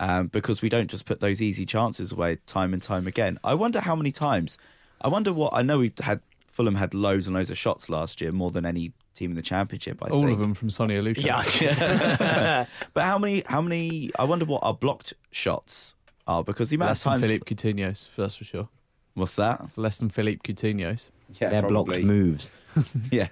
[0.00, 3.38] Um, because we don't just put those easy chances away time and time again.
[3.44, 4.58] I wonder how many times.
[5.00, 5.54] I wonder what.
[5.54, 8.66] I know we had Fulham had loads and loads of shots last year, more than
[8.66, 9.98] any team in the championship.
[10.02, 10.14] I think.
[10.14, 10.34] all think.
[10.34, 11.22] of them from Sone Aluko.
[11.24, 12.66] Yeah.
[12.94, 13.44] But how many?
[13.46, 14.10] How many?
[14.18, 15.94] I wonder what our blocked shots
[16.26, 17.30] are because the amount Less of than times.
[17.30, 18.68] Philippe Coutinho's, that's for sure.
[19.14, 19.78] What's that?
[19.78, 21.10] Less than Philippe Coutinho's.
[21.40, 22.50] Yeah, they're blocked moves.
[23.12, 23.28] Yeah,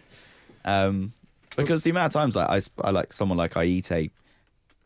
[0.65, 1.13] um,
[1.57, 4.11] because the amount of times like I, I like someone like Ayité,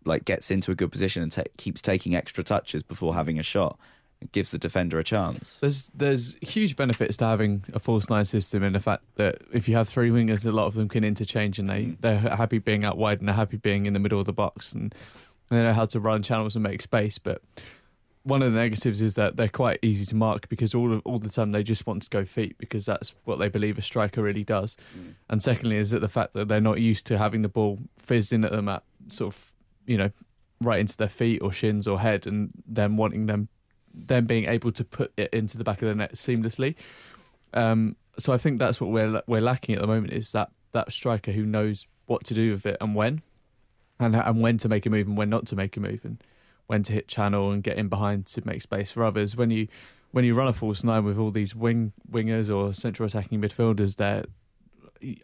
[0.05, 3.43] like gets into a good position and ta- keeps taking extra touches before having a
[3.43, 3.79] shot,
[4.23, 5.59] it gives the defender a chance.
[5.61, 9.69] There's there's huge benefits to having a false nine system in the fact that if
[9.69, 12.01] you have three wingers, a lot of them can interchange and they Mm.
[12.01, 14.73] they're happy being out wide and they're happy being in the middle of the box
[14.73, 14.95] and
[15.51, 17.19] they know how to run channels and make space.
[17.19, 17.43] But
[18.27, 21.21] one of the negatives is that they're quite easy to mark because all of, all
[21.21, 24.21] the time they just want to go feet because that's what they believe a striker
[24.21, 24.77] really does.
[25.31, 28.33] And secondly, is that the fact that they're not used to having the ball fizzed
[28.33, 29.53] in at them at sort of
[29.87, 30.11] you know
[30.61, 33.49] right into their feet or shins or head, and then wanting them
[33.95, 36.75] them being able to put it into the back of the net seamlessly.
[37.55, 40.91] Um, so I think that's what we're we're lacking at the moment is that that
[40.91, 43.23] striker who knows what to do with it and when,
[44.01, 46.21] and and when to make a move and when not to make a move and
[46.67, 49.37] when to hit channel and get in behind to make space for others.
[49.37, 49.69] When you
[50.13, 53.97] when you run a false nine with all these wing wingers or central attacking midfielders,
[53.97, 54.25] they're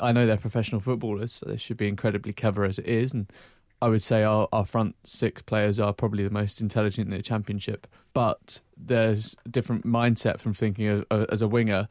[0.01, 3.31] I know they're professional footballers, so they should be incredibly clever as it is, and
[3.81, 7.23] I would say our, our front six players are probably the most intelligent in the
[7.23, 7.89] championship.
[8.15, 11.89] But there's a different mindset from thinking of, as a winger,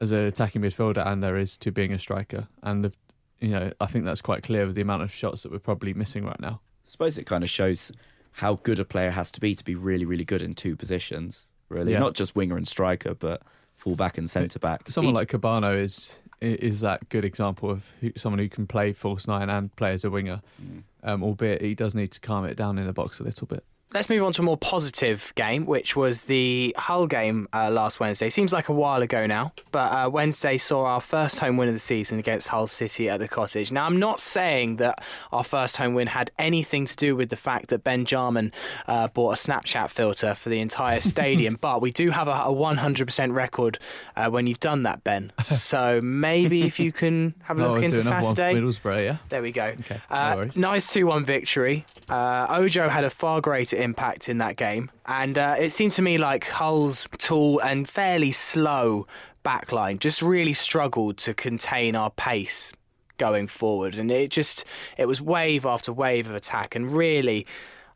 [0.00, 2.48] as an attacking midfielder, and there is to being a striker.
[2.64, 2.92] And the,
[3.38, 5.94] you know, I think that's quite clear with the amount of shots that we're probably
[5.94, 6.60] missing right now.
[6.86, 7.92] I suppose it kind of shows
[8.32, 11.52] how good a player has to be to be really, really good in two positions.
[11.68, 11.98] Really, Yeah.
[11.98, 13.42] not just winger and striker, but
[13.76, 14.90] full back and centre back.
[14.90, 18.92] Someone Each- like Kebano is is that good example of who, someone who can play
[18.92, 20.40] false nine and play as a winger.
[20.62, 20.82] Mm.
[21.02, 23.64] Um, albeit he does need to calm it down in the box a little bit.
[23.94, 27.98] Let's move on to a more positive game, which was the Hull game uh, last
[27.98, 28.28] Wednesday.
[28.28, 31.74] Seems like a while ago now, but uh, Wednesday saw our first home win of
[31.74, 33.72] the season against Hull City at the Cottage.
[33.72, 37.36] Now, I'm not saying that our first home win had anything to do with the
[37.36, 38.52] fact that Ben Jarman
[38.86, 42.52] uh, bought a Snapchat filter for the entire stadium, but we do have a, a
[42.54, 43.78] 100% record
[44.16, 45.32] uh, when you've done that, Ben.
[45.58, 48.60] So maybe if you can have a look into do one for Saturday.
[48.60, 49.16] Middlesbrough, yeah.
[49.30, 49.64] There we go.
[49.80, 51.84] Okay, no Uh, nice 2 1 victory.
[52.08, 54.90] Uh, Ojo had a far greater impact in that game.
[55.06, 59.06] And uh, it seemed to me like Hull's tall and fairly slow
[59.44, 62.72] backline just really struggled to contain our pace
[63.16, 63.94] going forward.
[63.94, 64.64] And it just,
[64.96, 66.74] it was wave after wave of attack.
[66.74, 67.46] And really,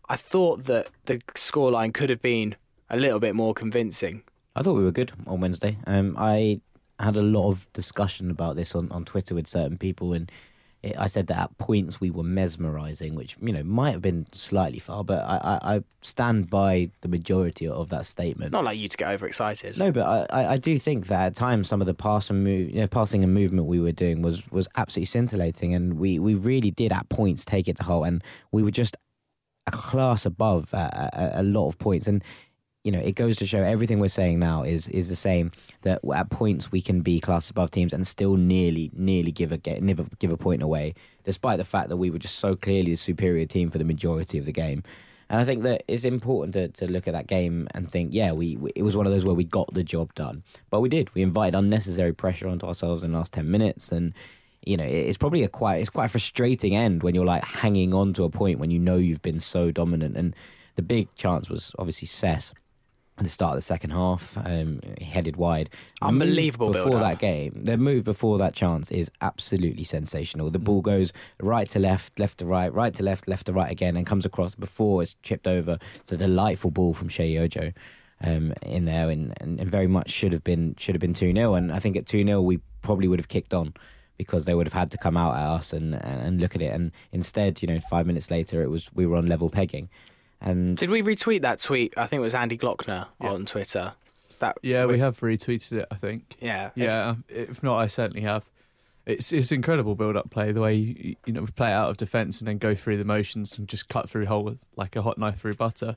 [0.08, 2.56] I thought that the scoreline could have been
[2.90, 4.22] a little bit more convincing.
[4.54, 5.78] I thought we were good on Wednesday.
[5.86, 6.60] Um, I
[7.00, 10.30] had a lot of discussion about this on, on Twitter with certain people, and
[10.82, 14.26] it, I said that at points we were mesmerising, which you know might have been
[14.32, 18.52] slightly far, but I, I, I stand by the majority of that statement.
[18.52, 19.78] Not like you to get overexcited.
[19.78, 22.42] No, but I, I- I do think that at times some of the pass and
[22.44, 26.18] move, you know, passing and movement we were doing was was absolutely scintillating, and we,
[26.18, 28.96] we really did at points take it to heart, and we were just
[29.66, 32.24] a class above a lot of points, and
[32.84, 36.00] you know it goes to show everything we're saying now is is the same that
[36.14, 39.82] at points we can be class above teams and still nearly nearly give a get
[39.82, 42.96] never give a point away, despite the fact that we were just so clearly the
[42.96, 44.82] superior team for the majority of the game.
[45.30, 48.32] And I think that it's important to, to look at that game and think, yeah,
[48.32, 50.88] we, we it was one of those where we got the job done, but we
[50.88, 51.14] did.
[51.14, 54.12] We invited unnecessary pressure onto ourselves in the last ten minutes, and
[54.66, 57.44] you know it- it's probably a quite it's quite a frustrating end when you're like
[57.44, 60.16] hanging on to a point when you know you've been so dominant.
[60.16, 60.34] And
[60.74, 62.52] the big chance was obviously Cess
[63.24, 65.70] the start of the second half, um, headed wide.
[66.00, 67.64] The move Unbelievable before that game.
[67.64, 70.50] The move before that chance is absolutely sensational.
[70.50, 73.70] The ball goes right to left, left to right, right to left, left to right
[73.70, 75.78] again, and comes across before it's chipped over.
[75.96, 77.72] It's a delightful ball from Sheyi Ojo
[78.22, 81.32] um, in there, and, and, and very much should have been should have been two
[81.32, 83.74] 0 And I think at two 0 we probably would have kicked on
[84.18, 86.72] because they would have had to come out at us and and look at it.
[86.72, 89.88] And instead, you know, five minutes later, it was we were on level pegging.
[90.42, 91.94] And Did we retweet that tweet?
[91.96, 93.92] I think it was Andy Glockner on Twitter.
[94.40, 96.36] That Yeah, we have retweeted it, I think.
[96.40, 96.70] Yeah.
[96.74, 98.44] Yeah, if not, I certainly have.
[99.06, 101.96] It's it's incredible build up play the way you, you know we play out of
[101.96, 105.18] defence and then go through the motions and just cut through whole like a hot
[105.18, 105.96] knife through butter.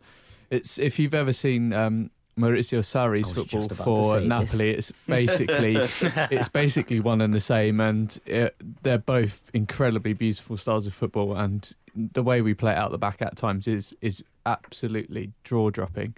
[0.50, 4.92] It's if you've ever seen um, Maurizio Sarri's football just about to for Napoli, it's
[5.08, 5.76] basically
[6.32, 11.36] it's basically one and the same, and it, they're both incredibly beautiful styles of football.
[11.36, 15.70] And the way we play it out the back at times is is absolutely jaw
[15.70, 16.16] dropping.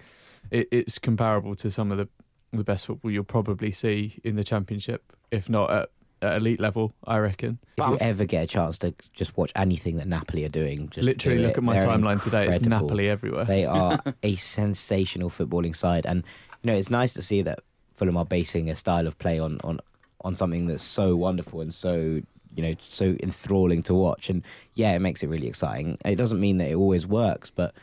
[0.49, 2.07] It, it's comparable to some of the
[2.51, 5.89] the best football you'll probably see in the championship, if not at,
[6.21, 6.93] at elite level.
[7.05, 7.59] I reckon.
[7.77, 11.05] If you ever get a chance to just watch anything that Napoli are doing, just
[11.05, 11.57] Literally, do look it.
[11.57, 12.47] at my They're timeline today.
[12.47, 12.59] It's.
[12.65, 13.45] Napoli everywhere.
[13.45, 16.23] They are a sensational footballing side, and
[16.63, 17.59] you know it's nice to see that
[17.95, 19.79] Fulham are basing a style of play on on
[20.21, 22.21] on something that's so wonderful and so
[22.55, 24.29] you know so enthralling to watch.
[24.29, 25.97] And yeah, it makes it really exciting.
[26.03, 27.73] It doesn't mean that it always works, but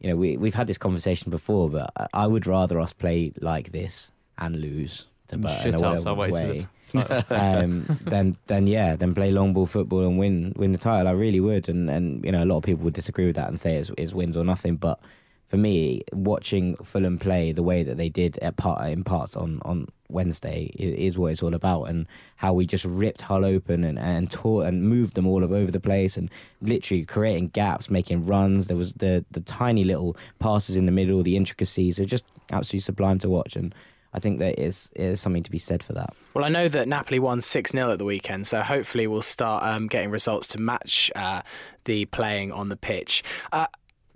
[0.00, 1.68] you know we we've had this conversation before.
[1.68, 6.14] But I, I would rather us play like this and lose Burton shit away, our
[6.14, 6.66] way to the
[7.30, 11.08] um, then then yeah, then play long ball football and win win the title.
[11.08, 13.48] I really would, and and you know a lot of people would disagree with that
[13.48, 14.76] and say it's, it's wins or nothing.
[14.76, 15.00] But
[15.48, 19.60] for me, watching Fulham play the way that they did at part in parts on
[19.64, 23.82] on Wednesday is, is what it's all about, and how we just ripped Hull open
[23.82, 28.26] and and taught and moved them all over the place, and literally creating gaps, making
[28.26, 28.68] runs.
[28.68, 31.96] There was the the tiny little passes in the middle, the intricacies.
[31.96, 33.74] They're just absolutely sublime to watch, and.
[34.16, 36.14] I think there is is something to be said for that.
[36.32, 39.62] Well, I know that Napoli won 6 0 at the weekend, so hopefully we'll start
[39.62, 41.42] um, getting results to match uh,
[41.84, 43.22] the playing on the pitch.
[43.52, 43.66] Uh,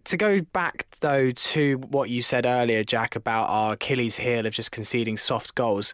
[0.04, 4.54] to go back, though, to what you said earlier, Jack, about our Achilles heel of
[4.54, 5.92] just conceding soft goals,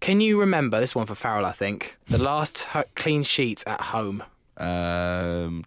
[0.00, 3.80] can you remember this one for Farrell, I think, the last ho- clean sheet at
[3.80, 4.22] home?
[4.58, 5.64] Um,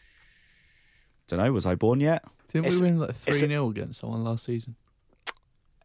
[1.28, 1.50] don't know.
[1.52, 2.22] Was I born yet?
[2.52, 4.76] Didn't It's- we win like three a- 0 against someone last season?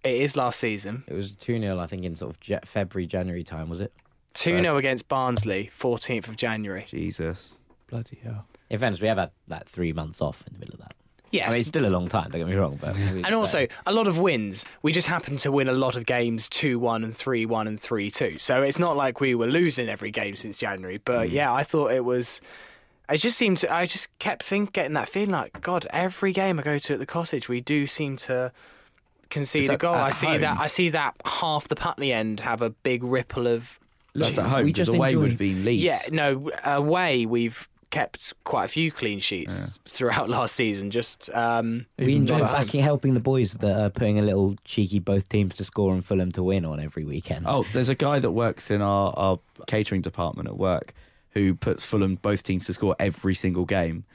[0.03, 1.03] It is last season.
[1.07, 3.93] It was 2 0, I think, in sort of Ja- February, January time, was it?
[4.33, 6.85] 2 0 against Barnsley, 14th of January.
[6.87, 7.57] Jesus.
[7.87, 8.45] Bloody hell!
[8.69, 10.93] In fairness, we have had like three months off in the middle of that.
[11.33, 11.47] Yes.
[11.47, 12.77] I mean, it's still a long time, don't get me wrong.
[12.79, 14.65] but And also, a lot of wins.
[14.83, 17.79] We just happened to win a lot of games 2 1 and 3 1 and
[17.79, 18.37] 3 2.
[18.37, 20.99] So it's not like we were losing every game since January.
[21.03, 21.31] But mm.
[21.31, 22.39] yeah, I thought it was.
[23.09, 23.73] It just seemed to.
[23.73, 26.99] I just kept think, getting that feeling like, God, every game I go to at
[26.99, 28.51] the cottage, we do seem to
[29.29, 29.95] concede Is a goal.
[29.95, 30.41] I see home?
[30.41, 30.59] that.
[30.59, 33.79] I see that half the Putney end have a big ripple of.
[34.15, 34.65] That's at home.
[34.65, 35.81] we just away enjoy- would have been Leeds.
[35.83, 40.89] Yeah, no, away we've kept quite a few clean sheets throughout last season.
[40.91, 42.51] Just um, We enjoy Jess.
[42.53, 46.03] backing, helping the boys that are putting a little cheeky both teams to score and
[46.03, 47.45] Fulham to win on every weekend.
[47.47, 50.93] Oh, there's a guy that works in our, our catering department at work
[51.31, 54.05] who puts Fulham both teams to score every single game.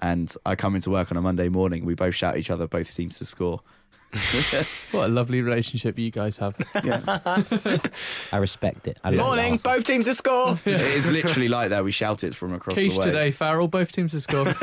[0.00, 1.84] And I come into work on a Monday morning.
[1.84, 3.60] We both shout at each other, both teams to score.
[4.90, 6.56] What a lovely relationship you guys have.
[8.32, 8.98] I respect it.
[9.04, 9.76] I love morning, Arsenal.
[9.76, 10.58] both teams to score.
[10.64, 11.84] it is literally like that.
[11.84, 13.06] We shout it from across Quiche the way.
[13.06, 13.68] today, Farrell.
[13.68, 14.56] Both teams have scored.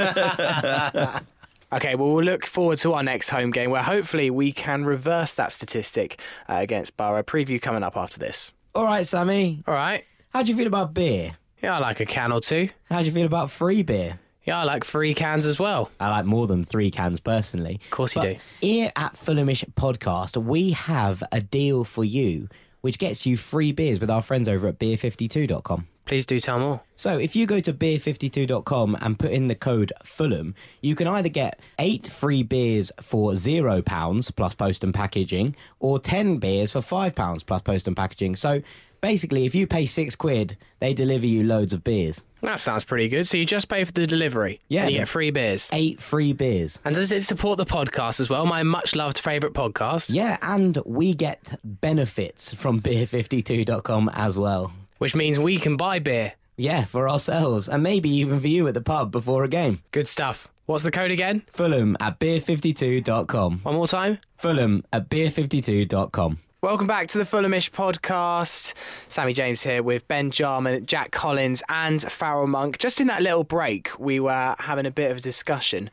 [1.74, 5.34] Okay, well, we'll look forward to our next home game where hopefully we can reverse
[5.34, 7.24] that statistic uh, against Borough.
[7.24, 8.54] Preview coming up after this.
[8.74, 9.64] All right, Sammy.
[9.68, 10.06] All right.
[10.30, 11.34] How do you feel about beer?
[11.62, 12.70] Yeah, I like a can or two.
[12.90, 14.20] How do you feel about free beer?
[14.46, 15.92] Yeah, I like three cans as well.
[16.00, 17.80] I like more than three cans personally.
[17.84, 18.36] Of course you do.
[18.62, 22.48] Here at Fulhamish Podcast, we have a deal for you
[22.86, 25.88] which gets you free beers with our friends over at beer52.com.
[26.06, 26.82] Please do tell more.
[26.96, 31.28] So if you go to beer52.com and put in the code Fulham, you can either
[31.28, 36.82] get eight free beers for zero pounds plus post and packaging, or ten beers for
[36.82, 38.36] five pounds plus post and packaging.
[38.36, 38.62] So
[39.10, 42.24] basically, if you pay six quid, they deliver you loads of beers.
[42.42, 43.28] That sounds pretty good.
[43.28, 44.60] So you just pay for the delivery.
[44.68, 44.84] Yeah.
[44.84, 45.70] And you get free beers.
[45.72, 46.80] Eight free beers.
[46.86, 48.46] And does it support the podcast as well?
[48.48, 54.72] My much loved favourite podcast, Yeah, and we get benefits from beer52.com as well.
[54.98, 56.34] which means we can buy beer.
[56.58, 59.82] Yeah, for ourselves, and maybe even for you at the pub before a game.
[59.92, 60.48] Good stuff.
[60.68, 61.44] What's the code again?
[61.52, 63.60] Fulham at beer52.com.
[63.64, 64.18] One more time.
[64.38, 66.40] Fulham at beer52.com.
[66.66, 68.74] Welcome back to the Fulhamish podcast.
[69.08, 72.80] Sammy James here with Ben Jarman, Jack Collins, and Farrell Monk.
[72.80, 75.92] Just in that little break, we were having a bit of a discussion.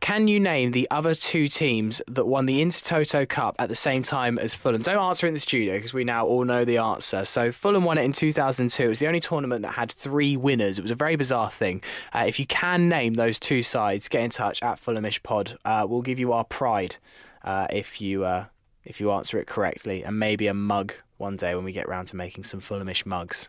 [0.00, 4.02] Can you name the other two teams that won the Intertoto Cup at the same
[4.02, 4.82] time as Fulham?
[4.82, 7.24] Don't answer in the studio because we now all know the answer.
[7.24, 8.82] So Fulham won it in 2002.
[8.82, 10.78] It was the only tournament that had three winners.
[10.78, 11.82] It was a very bizarre thing.
[12.14, 15.56] Uh, if you can name those two sides, get in touch at Fulhamish Pod.
[15.64, 16.96] Uh, we'll give you our pride
[17.44, 18.44] uh, if you uh,
[18.84, 22.08] if you answer it correctly, and maybe a mug one day when we get round
[22.08, 23.48] to making some Fulhamish mugs.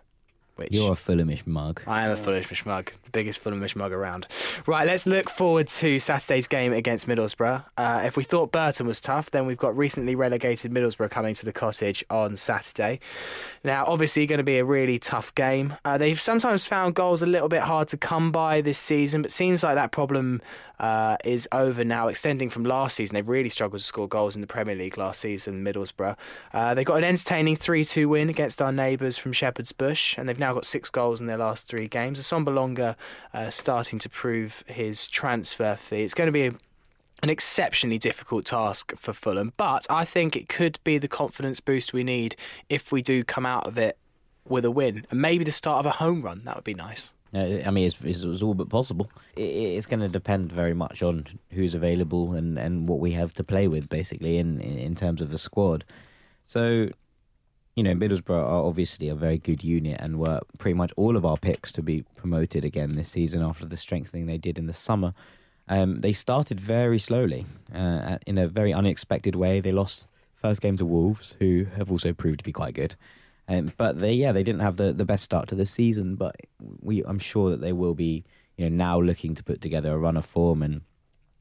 [0.56, 1.82] Which You're a Fulhamish mug.
[1.88, 4.28] I am a Fulhamish mug, the biggest Fulhamish mug around.
[4.68, 7.66] Right, let's look forward to Saturday's game against Middlesbrough.
[7.76, 11.46] Uh, if we thought Burton was tough, then we've got recently relegated Middlesbrough coming to
[11.46, 13.00] the cottage on Saturday.
[13.64, 15.76] Now, obviously, going to be a really tough game.
[15.84, 19.32] Uh, they've sometimes found goals a little bit hard to come by this season, but
[19.32, 20.40] seems like that problem
[20.80, 23.14] uh, is over now, extending from last season.
[23.14, 26.18] They really struggled to score goals in the Premier League last season, Middlesbrough.
[26.54, 30.28] Uh, they got an entertaining 3 2 win against our neighbours from Shepherd's Bush, and
[30.28, 32.20] they've now got six goals in their last three games.
[32.20, 32.96] Assombalonga
[33.34, 36.02] uh, starting to prove his transfer fee.
[36.04, 36.54] It's going to be a
[37.22, 41.94] an exceptionally difficult task for Fulham, but I think it could be the confidence boost
[41.94, 42.36] we need
[42.68, 43.98] if we do come out of it
[44.46, 46.42] with a win and maybe the start of a home run.
[46.44, 47.14] That would be nice.
[47.34, 49.10] I mean, it's, it's, it's all but possible.
[49.36, 53.34] It, it's going to depend very much on who's available and, and what we have
[53.34, 55.84] to play with, basically, in, in, in terms of the squad.
[56.46, 56.90] So,
[57.76, 61.26] you know, Middlesbrough are obviously a very good unit and were pretty much all of
[61.26, 64.74] our picks to be promoted again this season after the strengthening they did in the
[64.74, 65.14] summer.
[65.68, 69.60] Um, they started very slowly uh, in a very unexpected way.
[69.60, 72.96] They lost first game to Wolves, who have also proved to be quite good.
[73.48, 76.16] Um, but they, yeah, they didn't have the, the best start to the season.
[76.16, 76.36] But
[76.82, 78.24] we, I'm sure that they will be,
[78.58, 80.82] you know, now looking to put together a run of form, and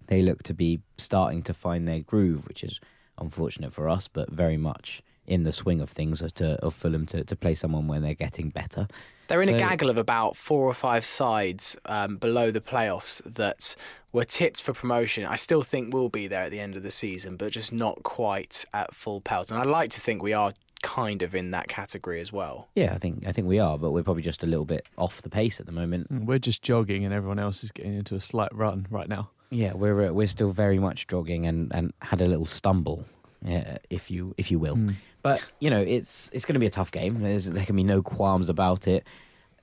[0.07, 2.81] they look to be starting to find their groove, which is
[3.19, 7.25] unfortunate for us, but very much in the swing of things to, of Fulham to,
[7.25, 8.89] to play someone when they're getting better.
[9.29, 13.77] They're in a gaggle of about four or five sides um, below the playoffs that
[14.13, 15.25] were tipped for promotion.
[15.25, 18.03] I still think we'll be there at the end of the season, but just not
[18.03, 19.51] quite at full pelt.
[19.51, 22.69] And I'd like to think we are kind of in that category as well.
[22.75, 25.23] Yeah, I think I think we are, but we're probably just a little bit off
[25.23, 26.09] the pace at the moment.
[26.11, 29.31] We're just jogging, and everyone else is getting into a slight run right now.
[29.51, 33.05] Yeah, we're uh, we're still very much jogging and, and had a little stumble,
[33.49, 34.79] uh, if you if you will.
[35.23, 37.23] But you know, it's it's going to be a tough game.
[37.23, 39.07] There's, there can be no qualms about it.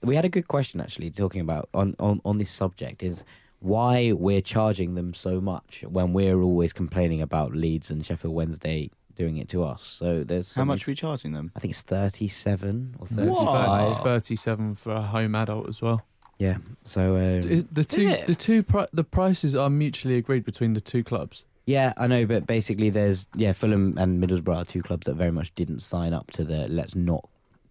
[0.01, 3.23] We had a good question actually talking about on, on, on this subject is
[3.59, 8.89] why we're charging them so much when we're always complaining about Leeds and Sheffield Wednesday
[9.19, 9.83] doing it to us.
[9.83, 11.51] So there's How much are we charging them?
[11.55, 13.87] I think it's thirty-seven or thirty-five.
[13.91, 16.01] It's 37 for a home adult as well.
[16.39, 16.57] Yeah.
[16.85, 18.25] So um, Is the two it?
[18.27, 21.45] the two pri- the prices are mutually agreed between the two clubs.
[21.65, 25.31] Yeah, I know, but basically, there's yeah, Fulham and Middlesbrough are two clubs that very
[25.31, 27.27] much didn't sign up to the let's not,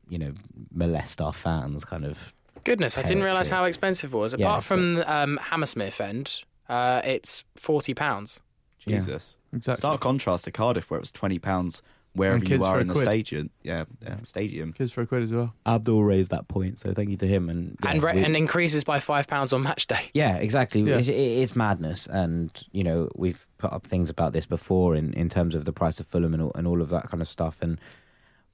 [0.09, 0.33] you know,
[0.73, 2.33] molest our fans kind of.
[2.65, 4.35] Goodness, I didn't realise how expensive it was.
[4.39, 8.39] Yeah, Apart so- from um, Hammersmith end, uh, it's forty pounds.
[8.87, 8.97] Yeah.
[8.99, 9.37] Jesus.
[9.53, 9.79] Exactly.
[9.79, 11.83] Stark contrast to Cardiff, where it was twenty pounds
[12.14, 13.05] wherever you are in the quid.
[13.05, 13.51] stadium.
[13.62, 14.73] Yeah, yeah, stadium.
[14.73, 15.55] Kids for a quid as well.
[15.67, 17.49] Abdul raised that point, so thank you to him.
[17.49, 20.11] And yeah, and, re- we- and increases by five pounds on match day.
[20.14, 20.81] Yeah, exactly.
[20.83, 20.97] Yeah.
[20.99, 25.29] It's, it's madness, and you know we've put up things about this before in, in
[25.29, 27.59] terms of the price of Fulham and all, and all of that kind of stuff,
[27.61, 27.79] and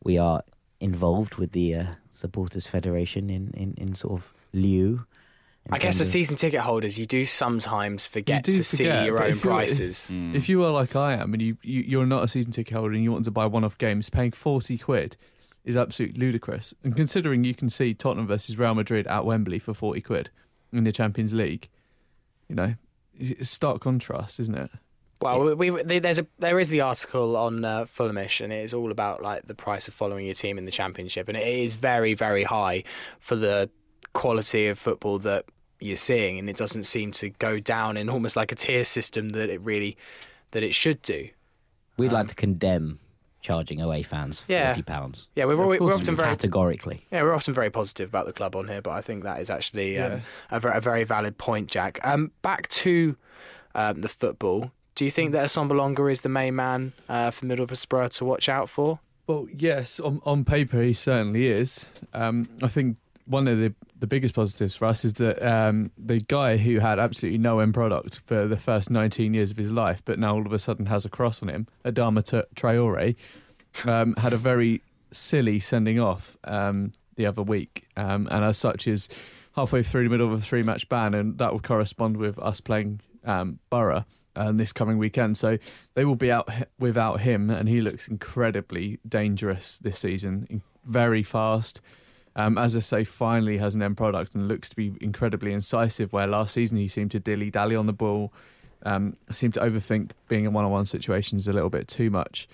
[0.02, 0.42] we are
[0.80, 5.06] involved with the uh, supporters federation in, in, in sort of lieu.
[5.66, 9.02] In I guess terms as season ticket holders, you do sometimes forget do to forget,
[9.02, 10.08] see your own if you're- prices.
[10.12, 10.34] Mm.
[10.34, 12.94] If you are like I am and you, you you're not a season ticket holder
[12.94, 15.16] and you want to buy one-off games, paying forty quid
[15.64, 16.74] is absolutely ludicrous.
[16.82, 20.30] And considering you can see Tottenham versus Real Madrid at Wembley for forty quid
[20.72, 21.70] in the Champions League,
[22.48, 22.74] you know,
[23.18, 24.70] it's stark contrast, isn't it?
[25.22, 28.74] Well, we, we, there's a there is the article on uh, Fulhamish, and it is
[28.74, 31.76] all about like the price of following your team in the championship, and it is
[31.76, 32.84] very very high
[33.20, 33.70] for the
[34.12, 35.46] quality of football that
[35.84, 39.30] you're seeing, and it doesn't seem to go down in almost like a tier system
[39.30, 39.96] that it really
[40.52, 41.28] that it should do.
[41.96, 42.98] we'd um, like to condemn
[43.40, 44.68] charging away fans Yeah.
[44.72, 47.04] forty pounds Yeah, we're, always, we're often very categorically.
[47.12, 49.50] yeah we're often very positive about the club on here, but I think that is
[49.50, 51.98] actually um, a, a very valid point, Jack.
[52.02, 53.16] Um, back to
[53.74, 54.72] um, the football.
[54.94, 58.70] Do you think that Assombalonga is the main man uh, for Middlesbrough to watch out
[58.70, 59.00] for?
[59.26, 61.88] Well, yes, on, on paper he certainly is.
[62.12, 63.74] Um, I think one of the,
[64.04, 67.72] the biggest positives for us is that um, the guy who had absolutely no end
[67.72, 70.84] product for the first 19 years of his life, but now all of a sudden
[70.84, 73.16] has a cross on him, Adama Tra- Traore,
[73.86, 78.86] um, had a very silly sending off um, the other week, um, and as such
[78.86, 79.08] is
[79.56, 82.60] halfway through the middle of a three match ban, and that will correspond with us
[82.60, 84.04] playing um, Borough.
[84.36, 85.58] Um, this coming weekend, so
[85.94, 90.60] they will be out without him, and he looks incredibly dangerous this season.
[90.84, 91.80] Very fast,
[92.36, 96.12] um, as I say, finally has an end product and looks to be incredibly incisive.
[96.12, 98.32] Where last season he seemed to dilly dally on the ball,
[98.84, 102.48] um, seemed to overthink being in one-on-one situations a little bit too much.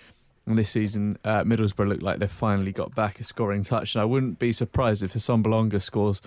[0.46, 4.02] And this season, uh, Middlesbrough look like they've finally got back a scoring touch, and
[4.02, 6.20] I wouldn't be surprised if Assombalonga scores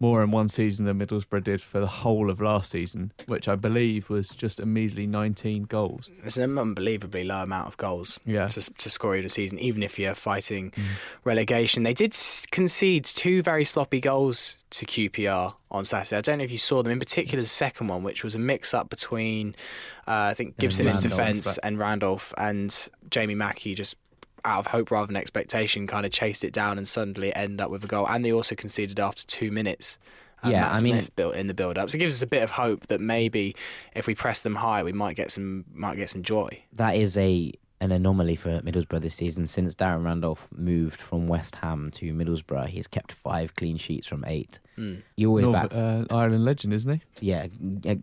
[0.00, 3.54] more in one season than Middlesbrough did for the whole of last season, which I
[3.54, 6.10] believe was just a measly 19 goals.
[6.24, 8.48] It's an unbelievably low amount of goals Yeah.
[8.48, 10.82] to, to score in a season, even if you're fighting Mm.
[11.24, 11.82] relegation.
[11.82, 12.16] They did
[12.50, 16.16] concede two very sloppy goals to QPR on Saturday.
[16.16, 18.38] I don't know if you saw them, in particular the second one, which was a
[18.38, 19.54] mix up between,
[20.08, 23.96] uh, I think, Gibson in defence and Randolph, and Jamie Mackie just
[24.44, 27.70] out of hope rather than expectation kind of chased it down and suddenly end up
[27.70, 28.06] with a goal.
[28.08, 29.98] And they also conceded after two minutes.
[30.42, 32.22] uh, Yeah, Matt I mean- Smith built in the build up, so it gives us
[32.22, 33.54] a bit of hope that maybe
[33.94, 36.62] if we press them high, we might get some might get some joy.
[36.72, 39.46] That is a an anomaly for Middlesbrough this season.
[39.46, 44.22] Since Darren Randolph moved from West Ham to Middlesbrough, he's kept five clean sheets from
[44.26, 44.58] eight.
[44.76, 45.02] Mm.
[45.16, 47.26] You always North, back, uh, Ireland legend, isn't he?
[47.26, 47.46] yeah,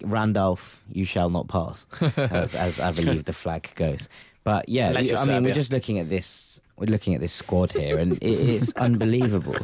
[0.04, 1.86] Randolph, you shall not pass,
[2.18, 4.10] as, as I believe the flag goes.
[4.48, 6.62] But yeah, Unless I mean, we're just looking at this.
[6.78, 9.58] We're looking at this squad here, and it, it's unbelievable.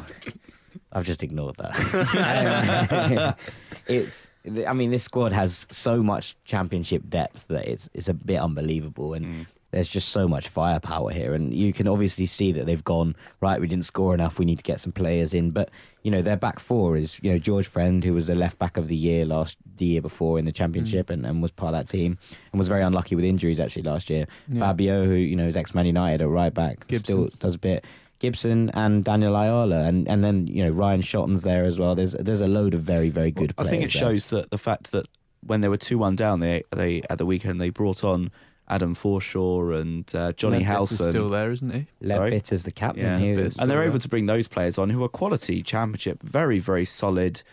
[0.92, 3.38] I've just ignored that.
[3.88, 4.30] it's.
[4.68, 9.14] I mean, this squad has so much championship depth that it's it's a bit unbelievable,
[9.14, 9.46] and mm.
[9.74, 13.60] There's just so much firepower here, and you can obviously see that they've gone right.
[13.60, 14.38] We didn't score enough.
[14.38, 15.72] We need to get some players in, but
[16.04, 18.78] you know their back four is you know George Friend, who was the left back
[18.78, 21.16] of the year last the year before in the championship, mm.
[21.16, 22.20] and, and was part of that team,
[22.52, 24.28] and was very unlucky with injuries actually last year.
[24.48, 24.60] Yeah.
[24.60, 27.40] Fabio, who you know is ex Man United at right back, still Gibson.
[27.40, 27.86] does a bit.
[28.20, 31.96] Gibson and Daniel Ayala, and, and then you know Ryan Shotton's there as well.
[31.96, 33.56] There's there's a load of very very good.
[33.56, 33.68] Players.
[33.68, 34.02] I think it there.
[34.02, 35.08] shows that the fact that
[35.46, 38.32] when they were two one down, they they at the weekend they brought on
[38.70, 41.70] Adam Forshaw and uh, Johnny Leadbitter's Howson, still there, isn't
[42.02, 42.08] he?
[42.08, 42.32] Sorry?
[42.32, 43.18] Leadbitter's the captain Yeah.
[43.20, 43.34] here.
[43.36, 46.86] And they're still able to bring those players on who are quality championship, very very
[46.86, 47.44] solid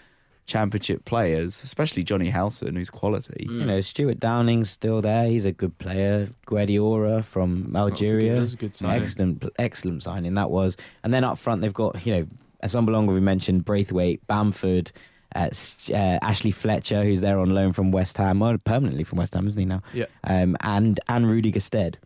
[0.47, 3.47] championship players, especially Johnny Howson, who's quality.
[3.49, 3.61] Mm.
[3.61, 5.27] You know, Stuart Downing's still there.
[5.27, 6.31] He's a good player.
[6.47, 8.37] Guedioura from That's a good- Algeria.
[8.41, 9.03] that's a good signing.
[9.03, 10.77] excellent, excellent signing that was.
[11.05, 12.27] And then up front, they've got you know,
[12.65, 14.91] Assombalonga we mentioned, Braithwaite, Bamford,
[15.35, 15.49] uh,
[15.91, 19.47] uh, Ashley Fletcher, who's there on loan from West Ham, or permanently from West Ham,
[19.47, 19.83] isn't he now?
[19.93, 20.07] Yeah.
[20.25, 21.97] Um, and and Rudy Gestede.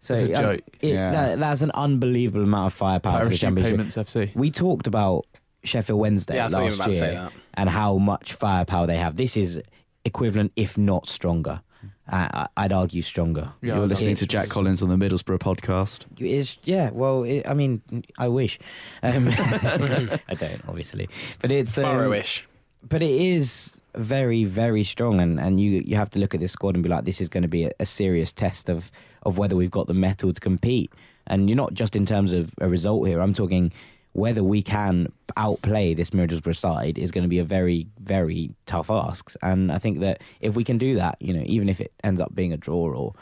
[0.00, 0.64] So It's a um, joke.
[0.80, 1.10] it- Yeah.
[1.10, 3.72] that, that's an unbelievable amount of firepower for the Parachute championship.
[3.72, 4.34] Payments FC.
[4.34, 5.26] We talked about
[5.64, 7.32] Sheffield Wednesday Yeah, I thought you were last about to say year that.
[7.54, 9.16] and how much firepower they have.
[9.16, 9.60] This is
[10.04, 11.62] equivalent, if not stronger.
[12.10, 13.52] Uh, I- I'd argue stronger.
[13.60, 16.06] Yeah, You're listening to Jack Collins on the Middlesbrough podcast.
[16.18, 16.90] It's yeah.
[16.90, 17.82] Well, it, I mean,
[18.18, 18.58] I wish.
[19.02, 21.08] Um, I don't, obviously,
[21.40, 22.44] but it's um, Borrowish.
[22.82, 26.52] But it is very very strong and and you you have to look at this
[26.52, 28.90] squad and be like this is going to be a, a serious test of
[29.22, 30.92] of whether we've got the metal to compete.
[31.26, 33.20] And you're not just in terms of a result here.
[33.20, 33.72] I'm talking
[34.12, 38.90] whether we can outplay this Middlesbrough side is going to be a very very tough
[38.90, 39.32] ask.
[39.42, 42.20] And i think that if we can do that you know even if it ends
[42.20, 43.14] up being a draw or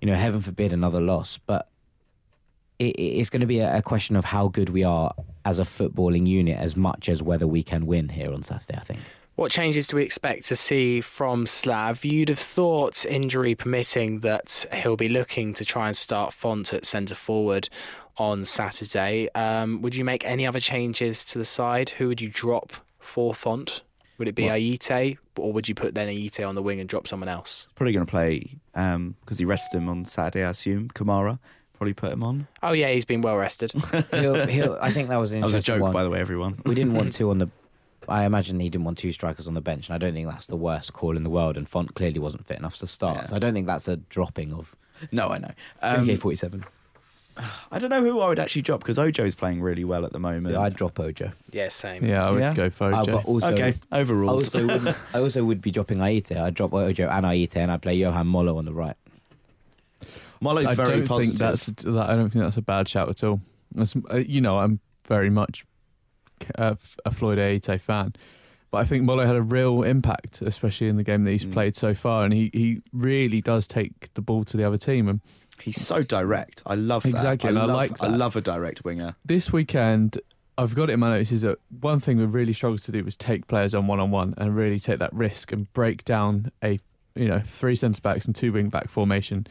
[0.00, 1.68] you know heaven forbid another loss but
[2.78, 5.14] it, it's going to be a, a question of how good we are
[5.44, 8.78] as a footballing unit, as much as whether we can win here on Saturday.
[8.78, 9.00] I think.
[9.36, 12.04] What changes do we expect to see from Slav?
[12.04, 16.84] You'd have thought, injury permitting, that he'll be looking to try and start Font at
[16.84, 17.68] centre forward
[18.16, 19.28] on Saturday.
[19.34, 21.90] Um, would you make any other changes to the side?
[21.90, 23.82] Who would you drop for Font?
[24.18, 26.88] Would it be Well- Ayité, or would you put then Ayité on the wing and
[26.88, 27.66] drop someone else?
[27.74, 30.90] Probably going to play because he rested him on Saturday, I assume.
[30.90, 31.40] Kamara
[31.84, 32.46] probably put him on.
[32.62, 33.72] Oh yeah, he's been well rested.
[34.12, 35.92] He'll, he'll, I think that was an That was a interesting joke, one.
[35.92, 36.60] by the way, everyone.
[36.64, 37.48] we didn't want two on the.
[38.08, 40.46] I imagine he didn't want two strikers on the bench, and I don't think that's
[40.46, 41.56] the worst call in the world.
[41.56, 43.24] And Font clearly wasn't fit enough to start, Yeah.
[43.26, 44.74] so I don't think that's a dropping of
[45.12, 45.50] No, I know.
[45.82, 46.64] Um, AK forty seven.
[47.72, 50.20] I don't know who I would actually drop because Ojo's playing really well at the
[50.20, 50.56] moment.
[50.56, 51.32] I'd drop Ojo.
[51.50, 52.04] yeah, same.
[52.04, 52.54] Yeah, I would Yeah.
[52.54, 53.06] go for Uh, OJ.
[53.12, 54.30] but also, okay, I overruled.
[54.30, 56.36] also, would, I also would be dropping Ayité.
[56.36, 58.96] I'd drop Ojo and Ayité, and I'd play Johan Mollo on the right.
[60.66, 61.28] I very don't positive.
[61.30, 63.40] think that's that, I don't think that's a bad shout at all.
[63.74, 65.64] That's, uh, you know, I'm very much
[66.56, 68.14] a, a Floyd Ayité fan,
[68.70, 71.52] but I think Mollo had a real impact, especially in the game that he's Mm.
[71.52, 75.08] played so far, and he, he really does take the ball to the other team.
[75.08, 75.20] And
[75.62, 76.62] He's so direct.
[76.66, 77.10] I love that.
[77.10, 79.14] Exactly, I I love, like I love a direct winger.
[79.24, 80.20] this weekend,
[80.58, 83.02] I've got it in my notes is that one thing we really struggled to do
[83.04, 86.50] was take players on one on one and really take that risk and break down
[86.62, 86.78] a
[87.16, 89.46] you know three centre backs and two wing back formation.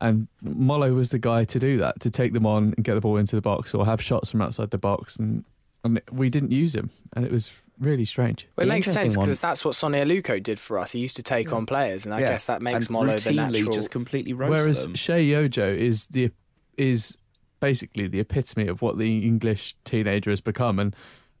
[0.00, 3.00] And Mollo was the guy to do that, to take them on and get the
[3.00, 5.16] ball into the box or have shots from outside the box.
[5.16, 5.44] And,
[5.84, 8.48] and we didn't use him, and it was really strange.
[8.56, 10.92] Well, it The makes sense because that's what Sone Aluko did for us.
[10.92, 12.30] He used to take on players, and I Yeah.
[12.30, 13.72] guess that makes and Mollo the natural.
[13.72, 14.94] just completely roast Whereas them.
[14.94, 16.30] Sheyi Ojo is the
[16.76, 17.16] is
[17.60, 20.94] basically the epitome of what the English teenager has become, and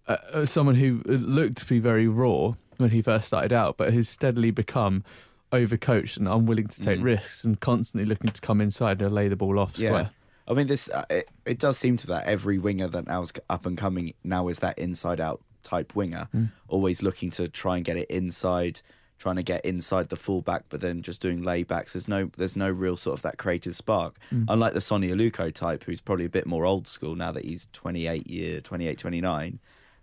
[0.08, 3.92] uh, uh, someone who looked to be very raw when he first started out, but
[3.92, 5.04] has steadily become
[5.52, 7.04] overcoached and unwilling to take Mm.
[7.04, 10.08] risks and constantly looking to come inside and lay the ball off Yeah.
[10.46, 13.66] I mean, this uh, it, it does seem to that every winger that now's up
[13.66, 16.50] and coming now is that inside out type winger, Mm.
[16.68, 18.80] always looking to try and get it inside,
[19.18, 21.92] trying to get inside the fullback, but then just doing laybacks.
[21.92, 24.16] There's no there's no real sort of that creative spark.
[24.32, 24.46] Mm.
[24.48, 27.66] Unlike the Sone Aluko type, who's probably a bit more old school now that he's
[27.74, 29.58] 28 year, 28, 29,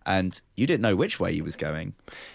[0.06, 1.94] and you didn't know which way he was going.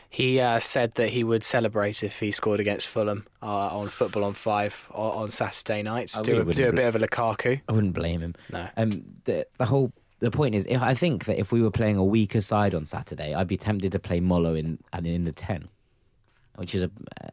[0.09, 4.25] He uh, said that he would celebrate if he scored against Fulham uh, on Football
[4.25, 6.19] on Five on, on Saturday nights.
[6.19, 7.61] I do, a, do a bit of a Lukaku.
[7.69, 8.35] I wouldn't blame him.
[8.53, 8.69] No.
[8.77, 11.97] Um, the the whole the point is, if, I think that if we were playing
[11.97, 15.33] a weaker side on Saturday, I'd be tempted to play Mollo in and in the
[15.33, 15.69] ten,
[16.57, 16.91] which is a,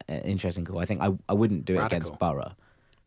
[0.08, 0.78] an interesting call.
[0.78, 1.96] I think I I wouldn't do it Radical.
[1.96, 2.54] against Borough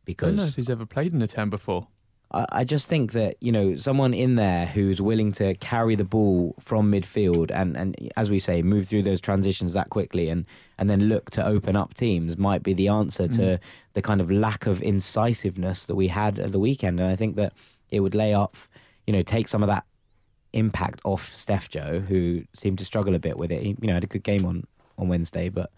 [0.01, 1.87] I don't because know if he's ever played in the 10 before.
[2.33, 6.03] I, I just think that you know someone in there who's willing to carry the
[6.03, 10.45] ball from midfield and, and as we say move through those transitions that quickly and
[10.77, 13.59] and then look to open up teams might be the answer to mm.
[13.93, 16.99] the kind of lack of incisiveness that we had at the weekend.
[16.99, 17.53] And I think that
[17.89, 18.67] it would lay off
[19.07, 19.85] you know take some of that
[20.53, 23.61] impact off Steph Joe who seemed to struggle a bit with it.
[23.61, 24.65] He you know had a good game on
[24.97, 25.71] on Wednesday but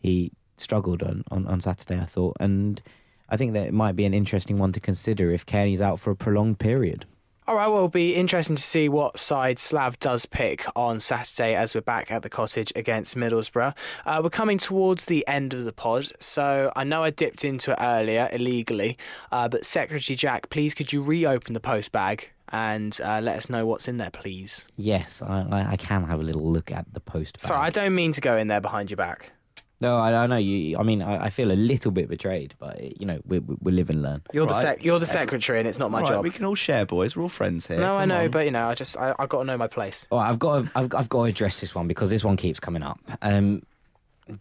[0.00, 2.36] he struggled on, on, on Saturday I thought.
[2.40, 2.80] And
[3.28, 6.10] I think that it might be an interesting one to consider if Cairney's out for
[6.10, 7.04] a prolonged period.
[7.48, 11.54] All right, well, it'll be interesting to see what side Slav does pick on Saturday
[11.54, 13.74] as we're back at the cottage against Middlesbrough.
[14.04, 17.72] Uh, we're coming towards the end of the pod, so I know I dipped into
[17.72, 18.98] it earlier illegally,
[19.32, 23.48] uh, but Secretary Jack, please could you reopen the post bag and uh, let us
[23.48, 24.66] know what's in there, please?
[24.76, 27.38] Yes, I, I, I can have a little look at the post.
[27.38, 27.40] Bag.
[27.40, 29.32] Sorry, I don't mean to go in there behind your back.
[29.80, 30.76] No, I, I know you.
[30.76, 33.72] I mean, I, I feel a little bit betrayed, but you know, we, we, we
[33.72, 34.22] live and learn.
[34.32, 36.24] You're the sec- you're the secretary, and it's not my All right, job.
[36.24, 37.14] we can all share, boys.
[37.16, 37.78] We're all friends here.
[37.78, 38.30] no, I know, on.
[38.30, 40.06] but you know, I just I, I got to know my place.
[40.10, 42.36] All right, I've got to, I've, I've got to address this one because this one
[42.36, 42.98] keeps coming up.
[43.22, 43.62] Um,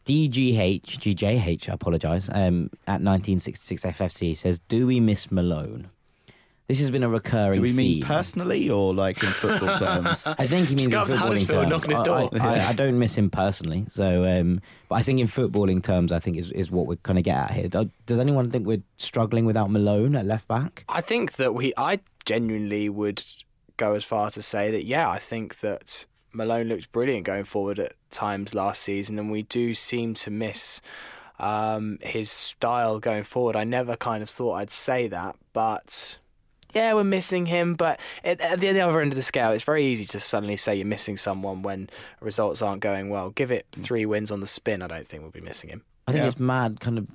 [0.06, 2.30] DGH GJH, I apologise.
[2.30, 5.90] Um, at 1966 FFC says, "Do we miss Malone?"
[6.68, 7.54] This has been a recurring.
[7.56, 8.04] do we mean theme.
[8.04, 10.28] personally or like in football terms?
[10.28, 11.70] I think he means go in up to footballing terms.
[11.70, 12.30] knock on his I- door.
[12.34, 14.60] I, I, I don't miss him personally, so um,
[14.90, 17.38] but I think in footballing terms, I think is is what we're going to get
[17.38, 17.70] at here.
[17.70, 20.84] Does anyone think we're struggling without Malone at left back?
[20.90, 23.24] I think that we, I genuinely would
[23.78, 27.80] go as far to say that, yeah, I think that Malone looked brilliant going forward
[27.80, 30.82] at times last season, and we do seem to miss
[31.40, 33.56] um, his style going forward.
[33.56, 36.18] I never kind of thought I'd say that, but.
[36.78, 39.84] Yeah, we're missing him, but at, at the other end of the scale, it's very
[39.84, 41.90] easy to suddenly say you're missing someone when
[42.22, 43.32] results aren't going well.
[43.32, 43.82] Give it mm.
[43.84, 45.84] three wins on the spin, I don't think we'll be missing him.
[46.08, 46.28] I think Yeah.
[46.28, 47.08] it's mad, kind of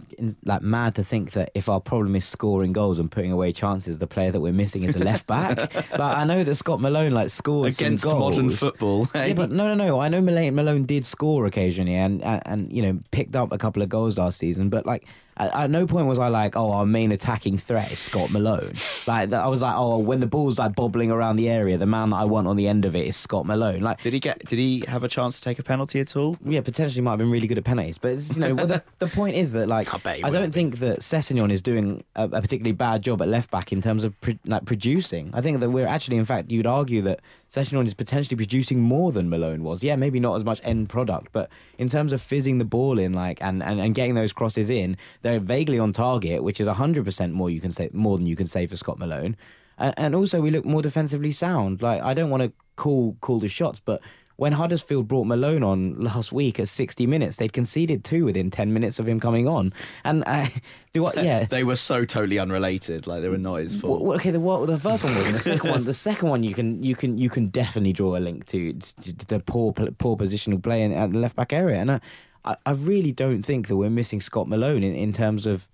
[0.44, 3.98] like mad to think that if our problem is scoring goals and putting away chances,
[3.98, 5.56] the player that we're missing is a left back.
[5.74, 8.36] like I know that Scott Malone like scored some Against goals.
[8.36, 9.08] modern football.
[9.14, 10.00] Yeah, but no, no, no.
[10.00, 13.56] I know Malone, Malone did score occasionally, and, and and you know picked up a
[13.56, 14.68] couple of goals last season.
[14.68, 15.06] But like
[15.42, 18.74] At, at no point was I like, oh, our main attacking threat is Scott Malone.
[19.06, 22.10] Like I was like, oh, when the ball's like bobbling around the area, the man
[22.10, 23.80] that I want on the end of it is Scott Malone.
[23.80, 24.44] Like Did he get?
[24.46, 26.36] Did he have a chance to take a penalty at all?
[26.44, 28.82] yeah, potentially might have been really good at penalties, but it's, you know well, the,
[28.98, 32.40] the point is that like I I don't think that Sessegnon is doing a, a
[32.40, 35.30] particularly bad job at left back in terms of pro- like producing.
[35.34, 37.20] I think that we're actually, in fact, you'd argue that
[37.52, 39.84] Sessegnon is potentially producing more than Malone was.
[39.84, 43.12] Yeah, maybe not as much end product, but in terms of fizzing the ball in,
[43.12, 47.04] like and, and, and getting those crosses in, they're vaguely on target, which is hundred
[47.04, 49.36] percent more you can say more than you can say for Scott Malone.
[49.76, 51.82] And, and also, we look more defensively sound.
[51.82, 54.00] Like I don't want to call call the shots, but
[54.42, 58.72] when Huddersfield brought Malone on last week at 60 minutes, they'd conceded two within 10
[58.72, 59.72] minutes of him coming on.
[60.02, 60.48] And uh,
[60.92, 61.44] do I, yeah.
[61.44, 63.06] They were so totally unrelated.
[63.06, 64.02] Like they were not his fault.
[64.02, 66.54] well, okay, the, well, the first one was, the second one, the second one, you
[66.54, 70.16] can you can you can definitely draw a link to, to, to the poor poor
[70.16, 72.00] positional play in, at the left back area, and I,
[72.44, 75.68] I, I really don't think that we're missing Scott Malone in, in terms of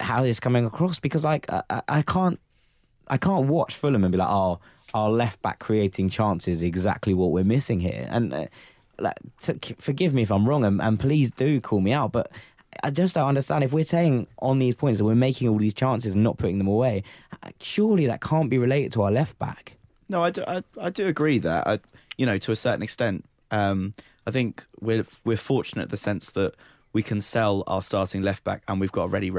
[0.00, 2.38] how it's coming across because like I- I can't
[3.10, 4.60] I can't watch Fulham and be like, oh,
[4.94, 8.06] our left back creating chances exactly what we're missing here.
[8.08, 8.46] And uh,
[8.98, 9.16] like,
[9.78, 12.30] forgive me if I'm wrong, and, and please do call me out, but
[12.82, 15.74] I just don't understand if we're saying on these points that we're making all these
[15.74, 17.02] chances and not putting them away.
[17.60, 19.74] Surely that can't be related to our left back.
[20.08, 21.78] No, I do, I, I do agree that I,
[22.16, 23.24] you know to a certain extent.
[23.50, 23.94] Um,
[24.26, 26.54] I think we're we're fortunate in the sense that
[26.92, 29.30] we can sell our starting left back and we've got a ready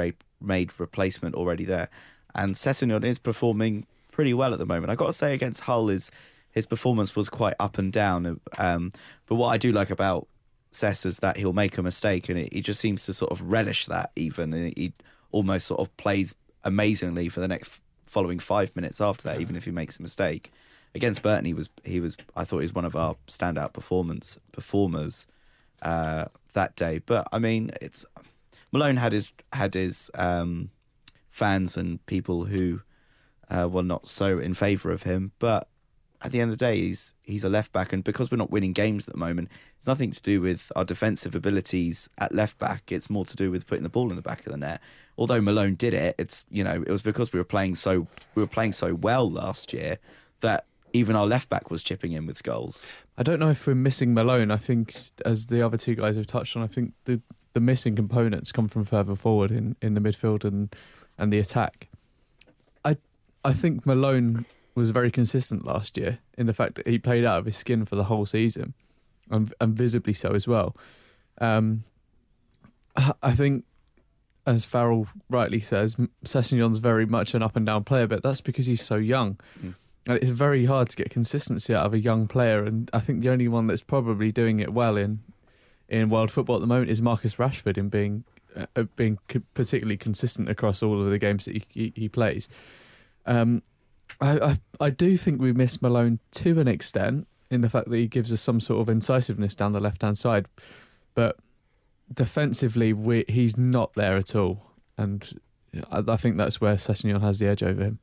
[0.42, 1.90] made replacement already there.
[2.36, 4.92] And Sessegnon is performing pretty well at the moment.
[4.92, 6.12] I got to say against Hull is
[6.52, 8.40] his performance was quite up and down.
[8.58, 8.92] Um,
[9.26, 10.28] but what I do like about
[10.72, 13.86] Sess is that he'll make a mistake and he just seems to sort of relish
[13.88, 14.54] that even.
[14.54, 14.94] And he
[15.32, 19.66] almost sort of plays amazingly for the next following five minutes after that, even if
[19.66, 20.52] he makes a mistake.
[20.94, 24.38] Against Burton, he was he was I thought he was one of our standout performance
[24.52, 25.26] performers
[25.82, 27.00] uh, that day.
[27.00, 28.06] But I mean, it's
[28.74, 30.70] Malone had his had his um,
[31.32, 32.82] fans and people who
[33.50, 35.32] uh, were not so in favour of him.
[35.40, 35.68] But
[36.22, 38.52] at the end of the day, he's he's a left back, and because we're not
[38.52, 42.60] winning games at the moment, it's nothing to do with our defensive abilities at left
[42.60, 42.92] back.
[42.92, 44.82] It's more to do with putting the ball in the back of the net.
[45.18, 48.44] Although Malone did it, it's you know it was because we were playing so we
[48.44, 49.98] were playing so well last year
[50.42, 52.86] that even our left back was chipping in with goals.
[53.18, 54.52] I don't know if we're missing Malone.
[54.52, 57.22] I think, as the other two guys have touched on, I think the
[57.54, 60.74] the missing components come from further forward in, in the midfield and
[61.22, 61.88] and the attack.
[62.84, 62.98] I
[63.46, 64.46] I think Malone
[64.76, 67.86] was very consistent last year in the fact that he played out of his skin
[67.86, 68.74] for the whole season,
[69.30, 70.76] and, and visibly so as well.
[71.40, 71.84] Um,
[73.22, 73.66] I think,
[74.46, 75.96] as Farrell rightly says,
[76.26, 79.40] Sessegnon's very much an up and down player, but that's because he's so young.
[79.64, 79.76] Mm.
[80.08, 83.22] And it's very hard to get consistency out of a young player, and I think
[83.22, 85.20] the only one that's probably doing it well in
[85.88, 88.24] in world football at the moment is Marcus Rashford in being
[88.56, 89.18] uh, uh, being
[89.54, 92.48] particularly consistent across all of the games that he he, he plays.
[93.26, 93.64] Um,
[94.20, 97.98] I, I I do think we miss Malone to an extent in the fact that
[97.98, 100.48] he gives us some sort of incisiveness down the left hand side,
[101.16, 101.38] but
[102.14, 105.40] defensively we, he's not there at all, and
[105.92, 108.00] I, I think that's where Sessegnon has the edge over him.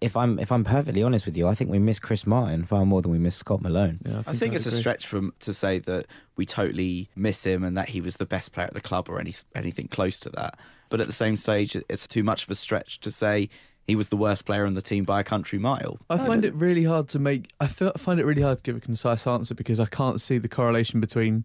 [0.00, 2.84] If I'm if I'm perfectly honest with you, I think we miss Chris Martin far
[2.86, 4.00] more than we miss Scott Malone.
[4.04, 6.06] Yeah, I think I'd it's a stretch from to say that
[6.36, 9.20] we totally miss him and that he was the best player at the club or
[9.20, 10.58] any anything close to that.
[10.88, 13.48] But at the same stage, it's too much of a stretch to say
[13.86, 15.98] he was the worst player on the team by a country mile.
[16.10, 17.50] I find it really hard to make.
[17.60, 20.38] I feel, find it really hard to give a concise answer because I can't see
[20.38, 21.44] the correlation between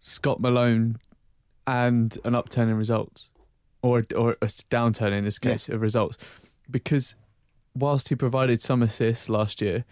[0.00, 0.98] Scott Malone
[1.66, 3.28] and an upturn in results,
[3.82, 6.16] or or a downturn in this case of results,
[6.70, 7.14] because
[7.76, 9.84] whilst he provided some assists last year,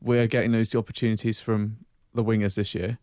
[0.00, 1.78] we're getting those opportunities from
[2.14, 2.98] the wingers this year.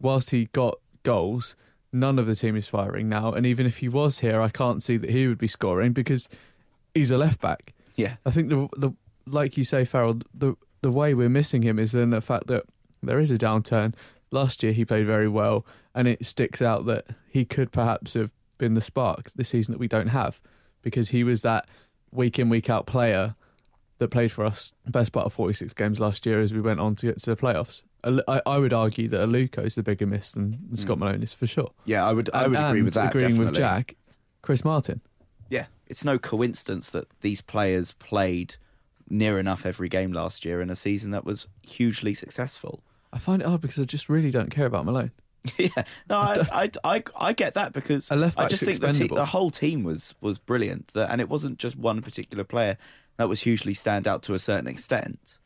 [0.00, 1.56] Whilst he got goals,
[1.92, 4.82] none of the team is firing now, and even if he was here, I can't
[4.82, 6.28] see that he would be scoring because
[6.94, 7.72] he's a left back.
[7.96, 8.92] Yeah, I think the the
[9.26, 12.64] like you say, Farrell, the the way we're missing him is in the fact that
[13.02, 13.94] there is a downturn.
[14.30, 15.64] Last year he played very well,
[15.94, 19.78] and it sticks out that he could perhaps have been the spark this season that
[19.78, 20.40] we don't have,
[20.82, 21.66] because he was that
[22.12, 23.34] week in week out player
[23.98, 26.94] that played for us best part of 46 games last year as we went on
[26.96, 27.82] to get to the playoffs.
[28.04, 31.00] I, I would argue that Aluko is the bigger miss than, Scott Mm.
[31.00, 31.72] Malone is for sure.
[31.86, 33.14] yeah, I would I would And- agree with that.
[33.14, 33.54] Agreeing with.
[33.54, 33.96] Jack,
[34.42, 35.00] Chris Martin.
[35.48, 38.56] Yeah, it's no coincidence that these players played
[39.08, 42.82] near enough every game last year in a season that was hugely successful.
[43.12, 45.12] I find it hard because I just really don't care about Malone.
[45.58, 45.68] yeah,
[46.10, 48.16] no, I, I, I, I get that because I
[48.48, 52.02] just think the, te- the whole team was was brilliant, and it wasn't just one
[52.02, 52.76] particular player
[53.16, 55.38] that was hugely stand out to a certain extent.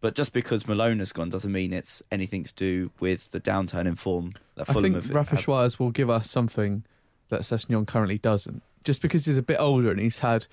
[0.00, 3.86] But just because Malone has gone doesn't mean it's anything to do with the downturn
[3.86, 5.14] in form that I Fulham think have.
[5.14, 6.84] Rafa have- Soares will give us something
[7.28, 8.62] that Sessegnon currently doesn't.
[8.84, 10.46] Just because he's a bit older and he's had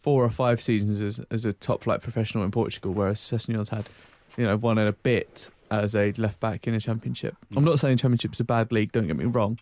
[0.00, 3.86] four or five seasons as, as a top flight professional in Portugal, whereas Sessegnon's had,
[4.38, 7.36] you know, one and a bit as a left back in a championship.
[7.54, 9.58] I'm not saying championship's a bad league, don't get me wrong,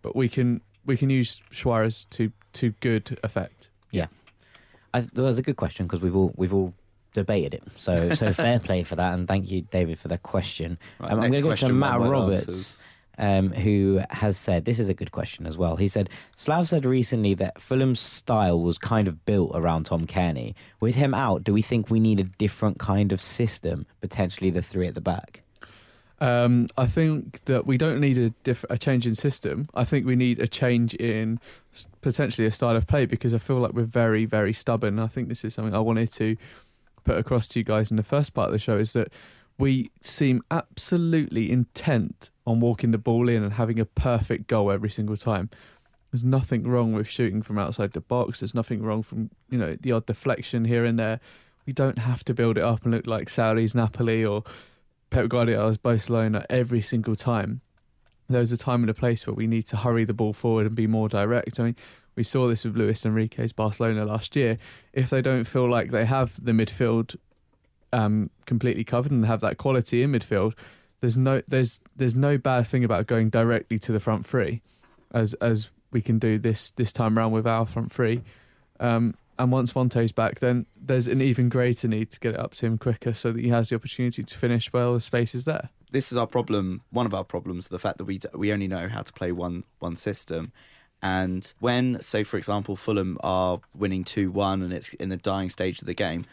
[0.00, 3.68] but we can we can use Soares to to good effect.
[4.94, 6.74] I, that was a good question because we've all we've all
[7.14, 7.62] debated it.
[7.76, 10.78] So so fair play for that, and thank you, David, for that question.
[10.98, 12.78] Right, Um, I'm going to go to Matt Roberts,
[13.18, 15.76] um, who has said this is a good question as well.
[15.76, 20.54] He said Slav said recently that Fulham's style was kind of built around Tom Cairney.
[20.80, 23.86] With him out, do we think we need a different kind of system?
[24.00, 25.42] Potentially the three at the back.
[26.22, 29.64] Um, I think that we don't need a diff- a change in system.
[29.74, 31.40] I think we need a change in
[31.72, 35.00] s- potentially a style of play because I feel like we're very, very stubborn.
[35.00, 36.36] I think this is something I wanted to
[37.02, 39.12] put across to you guys in the first part of the show is that
[39.58, 44.90] we seem absolutely intent on walking the ball in and having a perfect goal every
[44.90, 45.50] single time.
[46.12, 48.38] There's nothing wrong with shooting from outside the box.
[48.38, 51.18] There's nothing wrong from you know the odd deflection here and there.
[51.66, 54.44] We don't have to build it up and look like Sarri's Napoli or
[55.12, 57.60] Pep Guardiola's Barcelona every single time.
[58.30, 60.74] There's a time and a place where we need to hurry the ball forward and
[60.74, 61.60] be more direct.
[61.60, 61.76] I mean,
[62.16, 64.56] we saw this with Luis Enrique's Barcelona last year.
[64.94, 67.16] If they don't feel like they have the midfield
[67.92, 70.54] um, completely covered and have that quality in midfield,
[71.02, 74.62] there's no there's there's no bad thing about going directly to the front three,
[75.12, 78.22] as as we can do this this time around with our front three.
[78.80, 82.54] Um, and once Fonte's back, then there's an even greater need to get it up
[82.54, 85.44] to him quicker so that he has the opportunity to finish while the space is
[85.44, 85.70] there.
[85.92, 86.82] this is our problem.
[86.90, 89.64] One of our problems, the fact that we we only know how to play one
[89.78, 90.52] one system,
[91.00, 95.48] and when, say, for example, Fulham are winning two one and it's in the dying
[95.48, 96.24] stage of the game,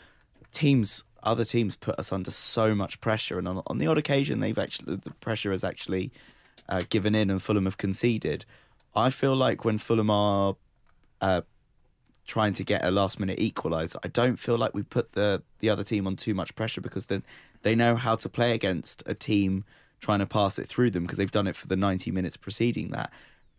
[0.52, 4.40] teams, other teams, put us under so much pressure, and on, on the odd occasion,
[4.40, 6.12] they've actually the pressure has actually
[6.68, 8.46] uh, given in, and Fulham have conceded.
[8.96, 10.56] I feel like when Fulham are
[11.22, 11.42] uh,
[12.30, 15.70] trying to get a last minute equaliser, I don't feel like we put the the
[15.70, 17.24] other team on too much pressure because then
[17.64, 19.66] they know how to play against a team
[20.00, 22.92] trying to pass it through them because they've done it for the 90 minutes preceding
[22.92, 23.12] that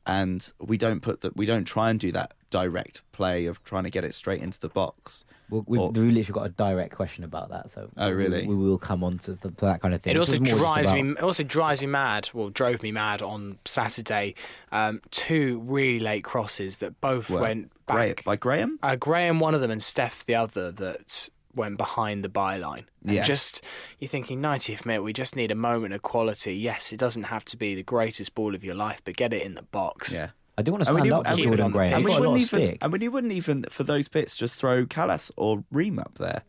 [0.07, 3.84] and we don't put that we don't try and do that direct play of trying
[3.84, 6.94] to get it straight into the box Well, we've, Or- we've literally got a direct
[6.94, 7.70] question about that.
[7.70, 8.46] So Oh, really?
[8.46, 10.14] We, we will come on to, to that kind of thing.
[10.16, 11.11] It also was more just drives about- me.
[11.12, 12.28] It also drives me mad.
[12.32, 14.34] Well, drove me mad on Saturday.
[14.72, 18.24] Um, two really late crosses that both Well, went Gra- back.
[18.24, 21.28] by Graham Uh, Graham, one of them, and Steph, the other, that
[21.61, 22.85] went behind the byline.
[23.05, 23.23] And Yeah.
[23.25, 23.63] Just
[24.01, 25.03] you're thinking 90th minute.
[25.03, 26.55] We just need a moment of quality.
[26.57, 29.43] Yes, it doesn't have to be the greatest ball of your life, but get it
[29.43, 30.13] in the box.
[30.13, 31.73] yeah I do want to And stand when you- up for and when- Jordan and
[31.73, 31.93] Graham.
[31.95, 32.79] and He we got a lot wouldn't even stick.
[32.83, 36.43] and when you wouldn't even for those bits just throw Kalas or Ream up there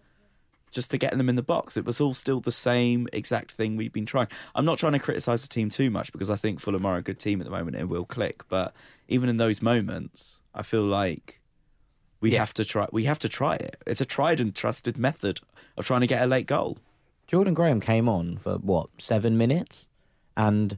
[0.72, 3.76] just to get them in the box it was all still the same exact thing
[3.78, 6.59] we've been trying I'm not trying to criticize the team too much because I think
[6.62, 8.74] Fulham are a good team at the moment and will click but
[9.09, 11.40] even in those moments I feel like
[12.22, 12.39] we Yeah.
[12.39, 15.39] have to try we have to try it it's a tried and trusted method
[15.78, 16.78] of trying to get a late goal
[17.28, 19.88] Jordan Graham came on for what seven minutes,
[20.36, 20.78] and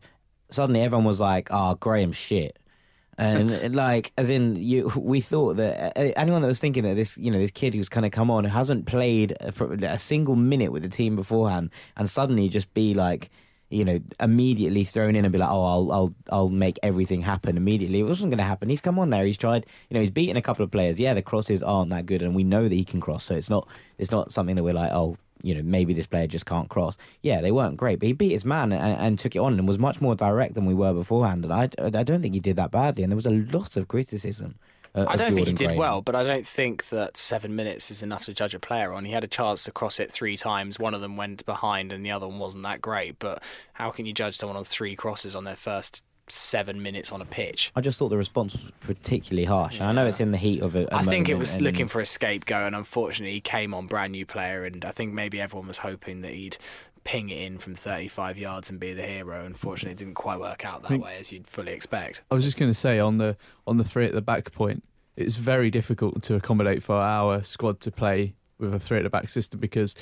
[0.52, 2.58] suddenly everyone was like, "Oh, Graham's shit."
[3.18, 7.16] And like, as in, you, we thought that uh, anyone that was thinking that this,
[7.18, 9.52] you know, this kid who's kind of come on, who hasn't played a,
[9.84, 13.30] a single minute with the team beforehand, and suddenly just be like,
[13.74, 17.57] you know, immediately thrown in and be like, "Oh, I'll, I'll, I'll make everything happen
[17.57, 18.69] immediately." It wasn't going to happen.
[18.69, 19.26] He's come on there.
[19.26, 19.65] He's tried.
[19.89, 20.99] You know, he's beaten a couple of players.
[20.99, 23.24] Yeah, the crosses aren't that good, and we know that he can cross.
[23.24, 23.67] So it's not,
[23.97, 26.97] it's not something that we're like, "Oh, you know, maybe this player just can't cross."
[27.21, 29.67] Yeah, they weren't great, but he beat his man and, and took it on and
[29.67, 31.43] was much more direct than we were beforehand.
[31.43, 33.03] And I, I don't think he did that badly.
[33.03, 34.55] And there was a lot of criticism.
[34.96, 35.78] Uh, I don't think he did Graham.
[35.80, 39.06] well, but I don't think that seven minutes is enough to judge a player on.
[39.06, 40.78] He had a chance to cross it three times.
[40.80, 43.18] One of them went behind, and the other one wasn't that great.
[43.20, 43.41] But
[43.74, 47.26] how can you judge someone on three crosses on their first seven minutes on a
[47.26, 47.72] pitch?
[47.76, 49.80] I just thought the response was particularly harsh.
[49.80, 50.84] And I know it's in the heat of a.
[50.86, 53.88] a I think it was and- looking for a scapegoat, and unfortunately, he came on
[53.88, 56.58] brand new player, and I think maybe everyone was hoping that he'd
[57.04, 59.45] ping it in from 35 yards and be the hero.
[59.45, 62.24] Unfortunately, it didn't quite work out that think- way as you'd fully expect.
[62.32, 63.36] I was just going to say on the
[63.68, 64.84] on the three at the back point,
[65.16, 69.10] it's very difficult to accommodate for our squad to play with a three at the
[69.10, 69.95] back system because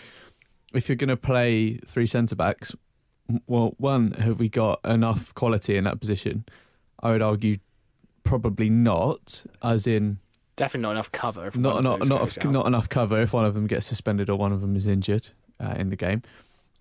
[0.74, 2.74] if you're going to play three centre backs,
[3.48, 6.46] well, one have we got enough quality in that position?
[7.02, 7.58] I would argue
[8.24, 10.20] probably not, as in
[10.58, 11.48] Definitely not enough cover.
[11.48, 12.52] If not not not, goes of- out.
[12.52, 15.30] not enough cover if one of them gets suspended or one of them is injured
[15.60, 16.22] uh, in the game.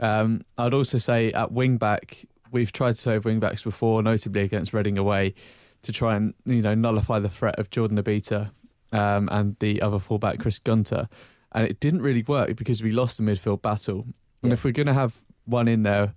[0.01, 4.03] Um, I'd also say at wing back, we've tried to play with wing backs before,
[4.03, 5.35] notably against Reading away,
[5.83, 8.51] to try and you know nullify the threat of Jordan Obita
[8.93, 11.09] um, and the other fullback Chris Gunter,
[11.53, 14.07] and it didn't really work because we lost the midfield battle.
[14.43, 14.55] And Yeah.
[14.55, 16.15] if we're going to have one in there,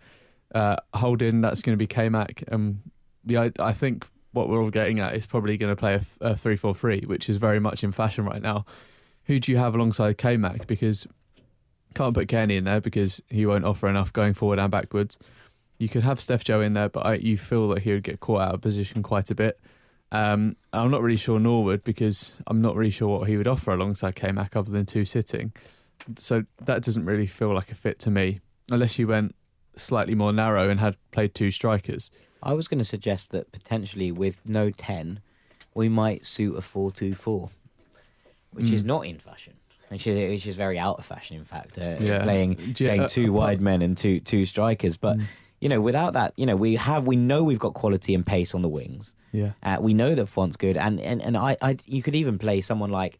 [0.55, 2.43] uh, holding that's going to be K-Mac.
[2.51, 2.81] Um,
[3.25, 6.33] the I, I think what we're all getting at is probably going to play a,
[6.33, 8.65] 3-4-3, which is very much in fashion right now.
[9.25, 10.65] Who do you have alongside K-Mac?
[10.67, 11.05] Because
[11.93, 15.17] can't put Kenny in there because he won't offer enough going forward and backwards.
[15.79, 18.19] You could have Steph Joe in there, but I, you feel that he would get
[18.19, 19.59] caught out of position quite a bit.
[20.11, 23.71] Um, I'm not really sure Norwood because I'm not really sure what he would offer
[23.71, 25.51] alongside K-Mac other than two sitting.
[26.17, 28.39] So that doesn't really feel like a fit to me,
[28.69, 29.35] unless you went
[29.75, 32.11] slightly more narrow and had played two strikers.
[32.43, 35.19] I was going to suggest that potentially with no 10,
[35.73, 37.49] we might suit a 4 2 4,
[38.51, 38.87] which is Mm.
[38.87, 39.53] not in fashion.
[39.89, 41.77] Which is, which is very out of fashion, in fact.
[41.77, 42.23] Uh, Yeah.
[42.23, 44.97] Playing, you- playing uh, two apart- wide men and two two strikers.
[44.97, 45.25] But, Mm.
[45.61, 48.55] you know, without that, you know, we have, we know we've got quality and pace
[48.55, 49.13] on the wings.
[49.31, 49.51] Yeah.
[49.61, 52.61] Uh, we know that Font's good, and and and I, I, you could even play
[52.61, 53.17] someone like,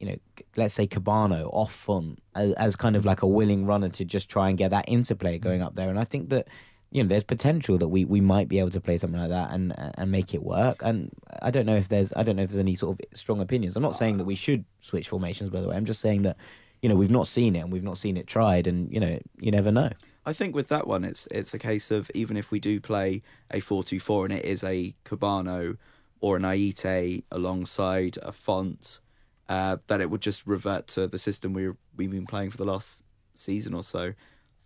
[0.00, 0.16] you know,
[0.56, 4.28] let's say Kebano off Font as, as kind of like a willing runner to just
[4.28, 5.88] try and get that interplay going up there.
[5.90, 6.48] And I think that
[6.92, 9.50] you know there's potential that we, we might be able to play something like that
[9.50, 10.82] and and make it work.
[10.82, 13.40] And I don't know if there's I don't know if there's any sort of strong
[13.40, 13.76] opinions.
[13.76, 15.50] I'm not saying that we should switch formations.
[15.50, 16.36] By the way, I'm just saying that
[16.82, 19.18] you know we've not seen it and we've not seen it tried, and you know
[19.40, 19.90] you never know.
[20.24, 23.22] I think with that one, it's it's a case of even if we do play
[23.50, 25.78] a four-two-four and it is a Kebano
[26.20, 29.00] or an Ayité alongside a Font,
[29.48, 32.66] uh, that it would just revert to the system we we've been playing for the
[32.66, 33.02] last
[33.34, 34.12] season or so.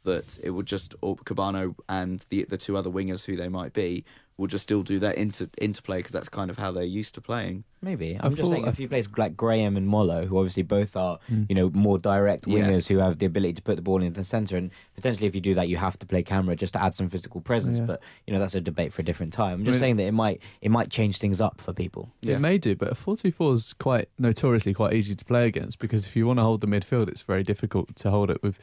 [0.06, 3.72] That it would just or Kebano and the the two other wingers who they might
[3.72, 4.04] be
[4.38, 7.22] will just still do that inter interplay because that's kind of how they're used to
[7.22, 7.64] playing.
[7.80, 10.36] Maybe I I'm just thought- saying I if you play like Graham and Mollo, who
[10.36, 11.46] obviously both are Mm.
[11.48, 12.58] you know more direct Yeah.
[12.68, 15.34] wingers who have the ability to put the ball into the centre, and potentially if
[15.34, 17.78] you do that, you have to play Kamara just to add some physical presence.
[17.78, 17.86] Yeah.
[17.86, 19.60] But you know that's a debate for a different time.
[19.60, 22.10] I'm just I mean- saying that it might it might change things up for people.
[22.20, 22.36] Yeah.
[22.36, 26.06] It may do, but a 4-2-4 is quite notoriously quite easy to play against because
[26.06, 28.58] if you want to hold the midfield, it's very difficult to hold it with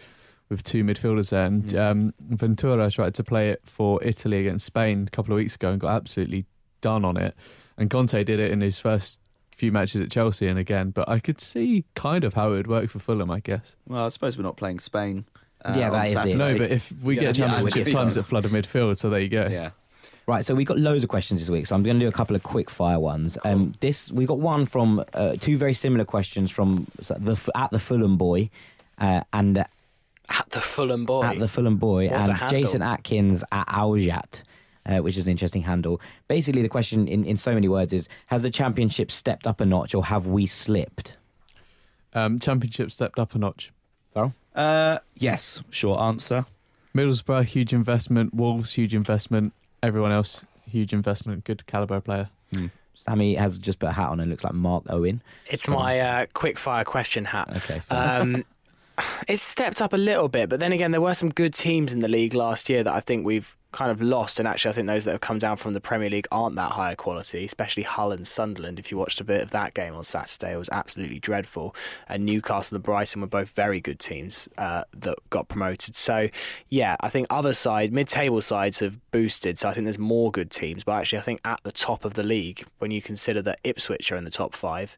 [0.50, 1.46] with two midfielders there.
[1.46, 1.89] And Yeah.
[1.89, 5.72] um, Ventura tried to play it for Italy against Spain a couple of weeks ago
[5.72, 6.46] and got absolutely
[6.82, 7.36] done on it.
[7.78, 9.20] And Conte did it in his first
[9.56, 10.91] few matches at Chelsea and again.
[10.91, 13.76] But I could see kind of how it would work for Fulham, I guess.
[13.88, 15.26] Well, I suppose we're not playing Spain.
[15.66, 16.16] Uh, Yeah, on that is it.
[16.16, 16.36] Saturday.
[16.36, 17.94] No, but if we Yeah, get a yeah, championship yeah.
[17.94, 19.48] times at flood of midfield, so there you go.
[19.50, 19.72] yeah.
[20.26, 22.12] Right, so we've got loads of questions this week, so I'm going to do a
[22.14, 23.38] couple of quick fire ones.
[23.44, 27.80] Um, this we got one from uh, two very similar questions from the at the
[27.80, 28.50] Fulham boy,
[29.00, 29.64] uh, and uh,
[30.30, 31.24] At the Fulham boy.
[31.24, 32.49] at the Fulham boy, What's and?
[32.49, 34.43] Jason Atkins at Aljat.
[34.86, 36.01] Uh, which is an interesting handle.
[36.28, 39.65] Basically, the question in, in so many words is Has the championship stepped up a
[39.65, 41.15] notch or have we slipped?
[42.13, 43.71] Um, championship stepped up a notch.
[44.55, 45.61] Uh, yes.
[45.69, 46.45] Short answer.
[46.95, 48.34] Middlesbrough, huge investment.
[48.34, 49.53] Wolves, huge investment.
[49.82, 51.43] Everyone else, huge investment.
[51.43, 52.30] Good caliber player.
[52.93, 55.21] Sammy has just put a hat on and looks like Mark Owen.
[55.47, 57.51] It's my uh, quick fire question hat.
[57.57, 58.21] Okay, fine.
[58.36, 58.45] Um,
[59.28, 62.00] it's stepped up a little bit, but then again, there were some good teams in
[62.00, 64.39] the league last year that I think we've kind of lost.
[64.39, 66.74] And actually, I think those that have come down from the Premier League aren't that
[66.74, 68.80] higher quality, especially Hull and Sunderland.
[68.80, 71.76] If you watched a bit of that game on Saturday, it was absolutely dreadful.
[72.08, 75.96] And Newcastle and Brighton were both very good teams uh, that got promoted.
[75.96, 76.30] So,
[76.70, 79.60] yeah, I think other side, mid-table sides have boosted.
[79.60, 80.84] So I think there's more good teams.
[80.84, 84.12] But actually, I think at the top of the league, when you consider that Ipswich
[84.12, 84.96] are in the top five,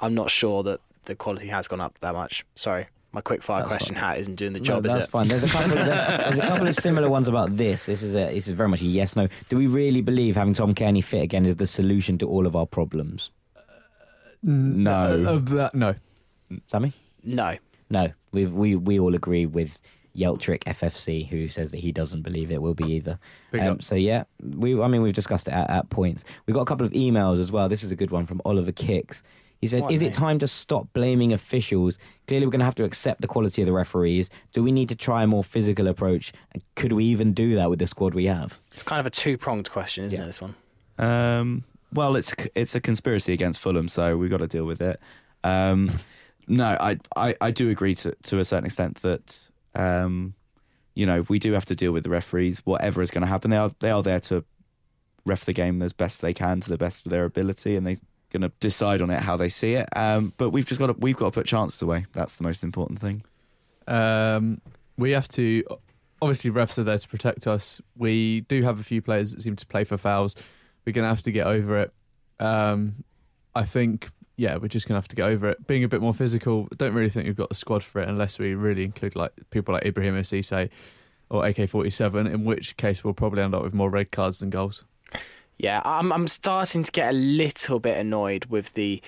[0.00, 2.44] I'm not sure that the quality has gone up that much.
[2.54, 2.88] Sorry.
[3.12, 4.04] My quick fire That's question fine.
[4.04, 5.10] hat isn't doing the No, job, is that's it?
[5.10, 5.28] fine.
[5.28, 5.78] There's a couple.
[5.78, 7.86] Of, there's a couple of similar ones about this.
[7.86, 8.26] This is a.
[8.34, 9.26] This is very much a yes no.
[9.48, 12.54] Do we really believe having Tom Cairney fit again is the solution to all of
[12.54, 13.30] our problems?
[14.42, 14.92] No.
[14.92, 15.94] Uh, uh, that- no.
[16.66, 16.92] Sammy?
[17.24, 17.56] No.
[17.90, 18.12] No.
[18.32, 19.78] We we we all agree with
[20.16, 23.18] Yeltrick FFC, who says that he doesn't believe it will be either.
[23.58, 24.80] Um, so yeah, we.
[24.80, 26.24] I mean, we've discussed it at, at points.
[26.46, 27.68] We've got a couple of emails as well.
[27.68, 29.22] This is a good one from Oliver Kicks.
[29.60, 30.10] He said, What "Is name.
[30.10, 31.98] it time to stop blaming officials?
[32.28, 34.30] Clearly, we're going to have to accept the quality of the referees.
[34.52, 36.32] Do we need to try a more physical approach?
[36.52, 39.10] And could we even do that with the squad we have?" It's kind of a
[39.10, 40.24] two pronged question, isn't Yeah.
[40.24, 40.54] it, this one?
[40.98, 45.00] Um, well, it's it's a conspiracy against Fulham, so we've got to deal with it.
[45.44, 45.90] Um,
[46.46, 50.34] no, I, I I do agree to to a certain extent that um,
[50.94, 52.60] you know we do have to deal with the referees.
[52.64, 54.44] Whatever is going to happen, they are they are there to
[55.24, 57.96] ref the game as best they can to the best of their ability, and they're
[58.30, 59.88] going to decide on it how they see it.
[59.96, 62.06] Um, but we've just got to we've got to put chances away.
[62.12, 63.22] That's the most important thing.
[63.86, 64.60] Um,
[64.96, 65.64] we have to.
[66.20, 67.80] Obviously, refs are there to protect us.
[67.96, 70.34] We do have a few players that seem to play for fouls.
[70.84, 71.92] We're going to have to get over it.
[72.40, 73.04] Um,
[73.54, 75.64] I think, yeah, we're just going to have to get over it.
[75.68, 76.66] Being a bit more physical.
[76.72, 79.32] I don't really think we've got the squad for it unless we really include like
[79.50, 80.70] people like Ibrahim Cisse
[81.30, 82.32] or AK-47.
[82.32, 84.84] In which case, we'll probably end up with more red cards than goals.
[85.58, 89.02] Yeah, I'm I'm starting to get a little bit annoyed with the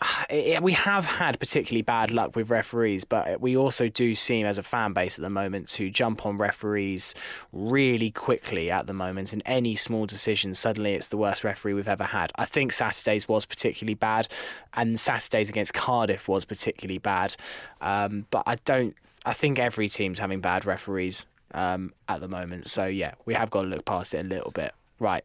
[0.62, 4.62] we have had particularly bad luck with referees, but we also do seem, as a
[4.62, 7.14] fan base at the moment, to jump on referees
[7.52, 9.32] really quickly at the moment.
[9.32, 12.32] In any small decision, suddenly it's the worst referee we've ever had.
[12.36, 14.28] I think Saturday's was particularly bad,
[14.74, 17.36] and Saturday's against Cardiff was particularly bad.
[17.80, 18.94] Um, but I don't.
[19.24, 22.68] I think every team's having bad referees um, at the moment.
[22.68, 24.72] So yeah, we have got to look past it a little bit.
[24.98, 25.24] Right.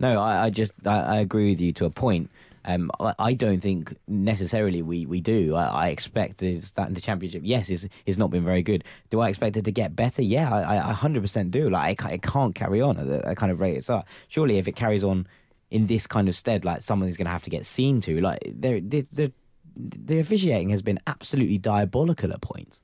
[0.00, 2.30] No, I, I just I, I agree with you to a point.
[2.64, 5.54] Um, I, I don't think necessarily we, we do.
[5.54, 8.84] I, I expect is that in the championship, yes, is is not been very good.
[9.10, 10.22] Do I expect it to get better?
[10.22, 11.68] Yeah, I hundred percent do.
[11.70, 14.06] Like it, can't carry on at the kind of rate it's at.
[14.28, 15.26] Surely, if it carries on
[15.70, 18.20] in this kind of stead, like someone's going to have to get seen to.
[18.20, 18.80] Like the
[19.12, 19.32] the
[19.76, 22.82] the officiating has been absolutely diabolical at points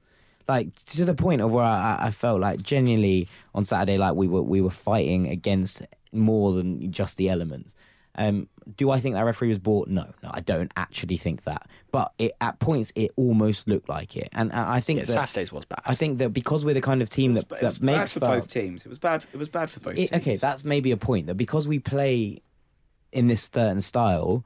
[0.48, 4.28] like to the point of where I, I, felt like genuinely on Saturday, like we
[4.28, 5.82] were we were fighting against
[6.14, 7.74] more than just the elements.
[8.16, 9.88] Um, do I think that referee was bought?
[9.88, 11.68] No, no, I don't actually think that.
[11.90, 15.52] But it, at points, it almost looked like it, and I think yeah, that Saturday's
[15.52, 15.80] was bad.
[15.84, 18.20] I think that because we're the kind of team was, that, that makes bad for
[18.20, 18.86] both teams.
[18.86, 19.24] It was bad.
[19.32, 20.12] It was bad for both it, teams.
[20.12, 22.38] Okay, that's maybe a point that because we play
[23.12, 24.44] in this certain style,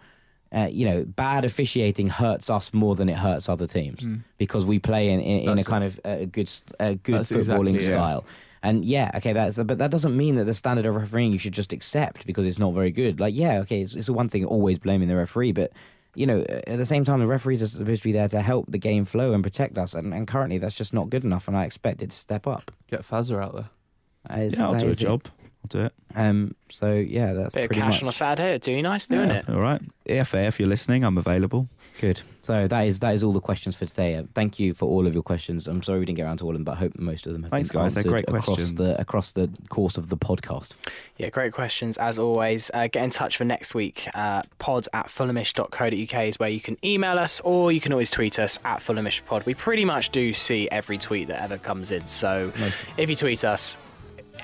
[0.53, 4.23] uh, you know, bad officiating hurts us more than it hurts other teams mm.
[4.39, 6.51] because we play in, in, in a kind of uh, good,
[6.81, 8.25] uh, good footballing exactly, style.
[8.27, 8.33] Yeah.
[8.63, 11.39] And yeah, okay, that's the, but that doesn't mean that the standard of refereeing you
[11.39, 13.21] should just accept because it's not very good.
[13.21, 15.73] Like, yeah, okay, it's, it's one thing always blaming the referee, but
[16.15, 18.67] you know, at the same time, the referees are supposed to be there to help
[18.69, 21.47] the game flow and protect us, and, and currently that's just not good enough.
[21.47, 22.73] And I expect it to step up.
[22.91, 24.49] Get Fazza out there.
[24.49, 25.23] yeah, I'll do a job.
[25.27, 25.31] It.
[25.63, 25.93] I'll do it.
[26.17, 28.03] Um, so yeah, that's a bit of cash much.
[28.03, 28.59] on a Saturday.
[28.59, 29.49] Doing nice doing yeah, it.
[29.49, 31.69] All right, EFA, if you're listening, I'm available.
[31.99, 32.23] Good.
[32.43, 34.15] So that is that is all the questions for today.
[34.15, 35.67] Uh, thank you for all of your questions.
[35.67, 37.33] I'm sorry we didn't get around to all of them, but I hope most of
[37.33, 37.95] them have Thanks, been guys.
[37.95, 38.75] They're great across questions.
[38.77, 40.71] the across the course of the podcast.
[41.17, 42.71] Yeah, great questions as always.
[42.73, 44.09] Uh, get in touch for next week.
[44.15, 48.39] Uh, pod at fulhamish.co.uk is where you can email us, or you can always tweet
[48.39, 49.45] us at fulhamishpod.
[49.45, 52.07] We pretty much do see every tweet that ever comes in.
[52.07, 52.53] So
[52.97, 53.77] if you tweet us,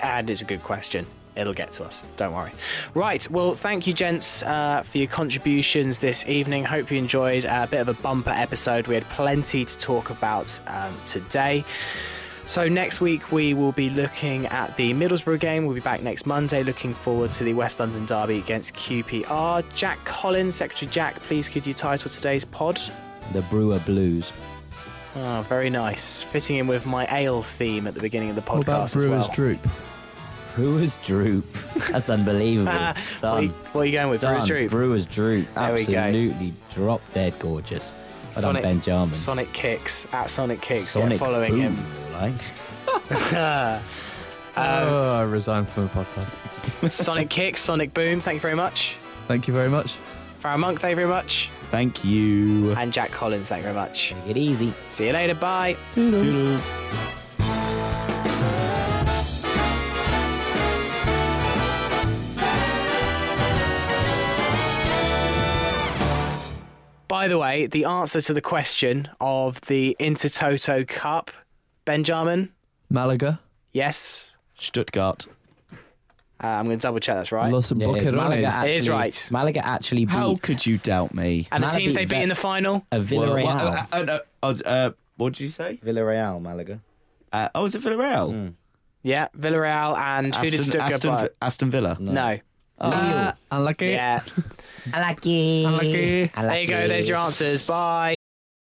[0.03, 2.03] and it's a good question, it'll get to us.
[2.16, 2.53] Don't worry.
[2.95, 3.28] Right.
[3.30, 6.64] Well, thank you, gents, uh, for your contributions this evening.
[6.64, 8.87] Hope you enjoyed a bit of a bumper episode.
[8.87, 11.64] We had plenty to talk about um, today.
[12.47, 15.64] So next week we will be looking at the Middlesbrough game.
[15.64, 16.62] We'll be back next Monday.
[16.62, 19.64] Looking forward to the West London derby against QPR.
[19.74, 22.78] Jack Collins, Secretary Jack, please could you title today's pod?
[23.32, 24.30] The Brewer Blues.
[25.16, 26.24] Oh, very nice.
[26.24, 28.57] Fitting in with my ale theme at the beginning of the podcast.
[28.57, 29.35] What about Brewer's well.
[29.35, 29.68] Droop?
[30.55, 31.45] Brewers Droop.
[31.91, 32.73] That's unbelievable.
[33.21, 34.21] what, are you, what, are you, going with?
[34.21, 34.35] Done.
[34.35, 34.71] Brewers Droop.
[34.71, 35.55] Brewers Droop.
[35.55, 37.93] There Absolutely drop dead gorgeous.
[38.27, 39.15] But Sonic, Benjamin.
[39.15, 40.91] Sonic Kicks at Sonic Kicks.
[40.91, 42.13] Sonic following boom, him.
[42.13, 42.35] Like.
[43.27, 43.83] um,
[44.57, 46.91] oh, I resigned from the podcast.
[46.93, 48.21] Sonic Kicks, Sonic Boom.
[48.21, 48.97] Thank you very much.
[49.27, 49.97] Thank you very much.
[50.43, 51.49] Farrah Monk, thank you very much.
[51.71, 52.73] Thank you.
[52.73, 54.11] And Jack Collins, thank you very much.
[54.11, 54.73] Take it easy.
[54.91, 55.35] See you later.
[55.35, 55.77] Bye.
[55.93, 56.27] Toodles.
[56.27, 57.15] Toodles.
[67.15, 71.31] By the way, the answer to the question of the Intertoto Cup,
[71.85, 72.53] Benjamin?
[72.91, 73.39] Malaga.
[73.73, 74.37] Yes.
[74.57, 75.29] Stuttgart.
[75.71, 75.77] Uh,
[76.43, 77.53] I'm going to double check that's right.
[77.53, 78.11] Los Yeah, it is.
[78.11, 78.49] Malaga Boquerones.
[78.49, 79.29] actually, It is right.
[79.31, 81.47] Malaga actually beat How could you doubt me?
[81.53, 82.85] and the Malaga teams they beat beat in the final?
[82.91, 83.45] a Villarreal.
[83.45, 85.79] Well, uh, uh, uh, uh, uh, what did you say?
[85.85, 86.81] Villarreal, Malaga.
[87.33, 88.33] Uh, oh, was it Villarreal?
[88.33, 88.55] Mm.
[89.05, 91.29] Yeah, Villarreal and who did Aston, Stuttgart Aston, play?
[91.41, 91.97] Aston Villa.
[92.01, 92.41] No.
[92.93, 93.87] Ah, unlucky.
[93.87, 94.20] Yeah.
[94.93, 95.64] Unlucky.
[95.64, 96.26] Unlucky.
[96.35, 96.89] There you go.
[96.89, 97.62] There's your answers.
[97.62, 98.16] Bye.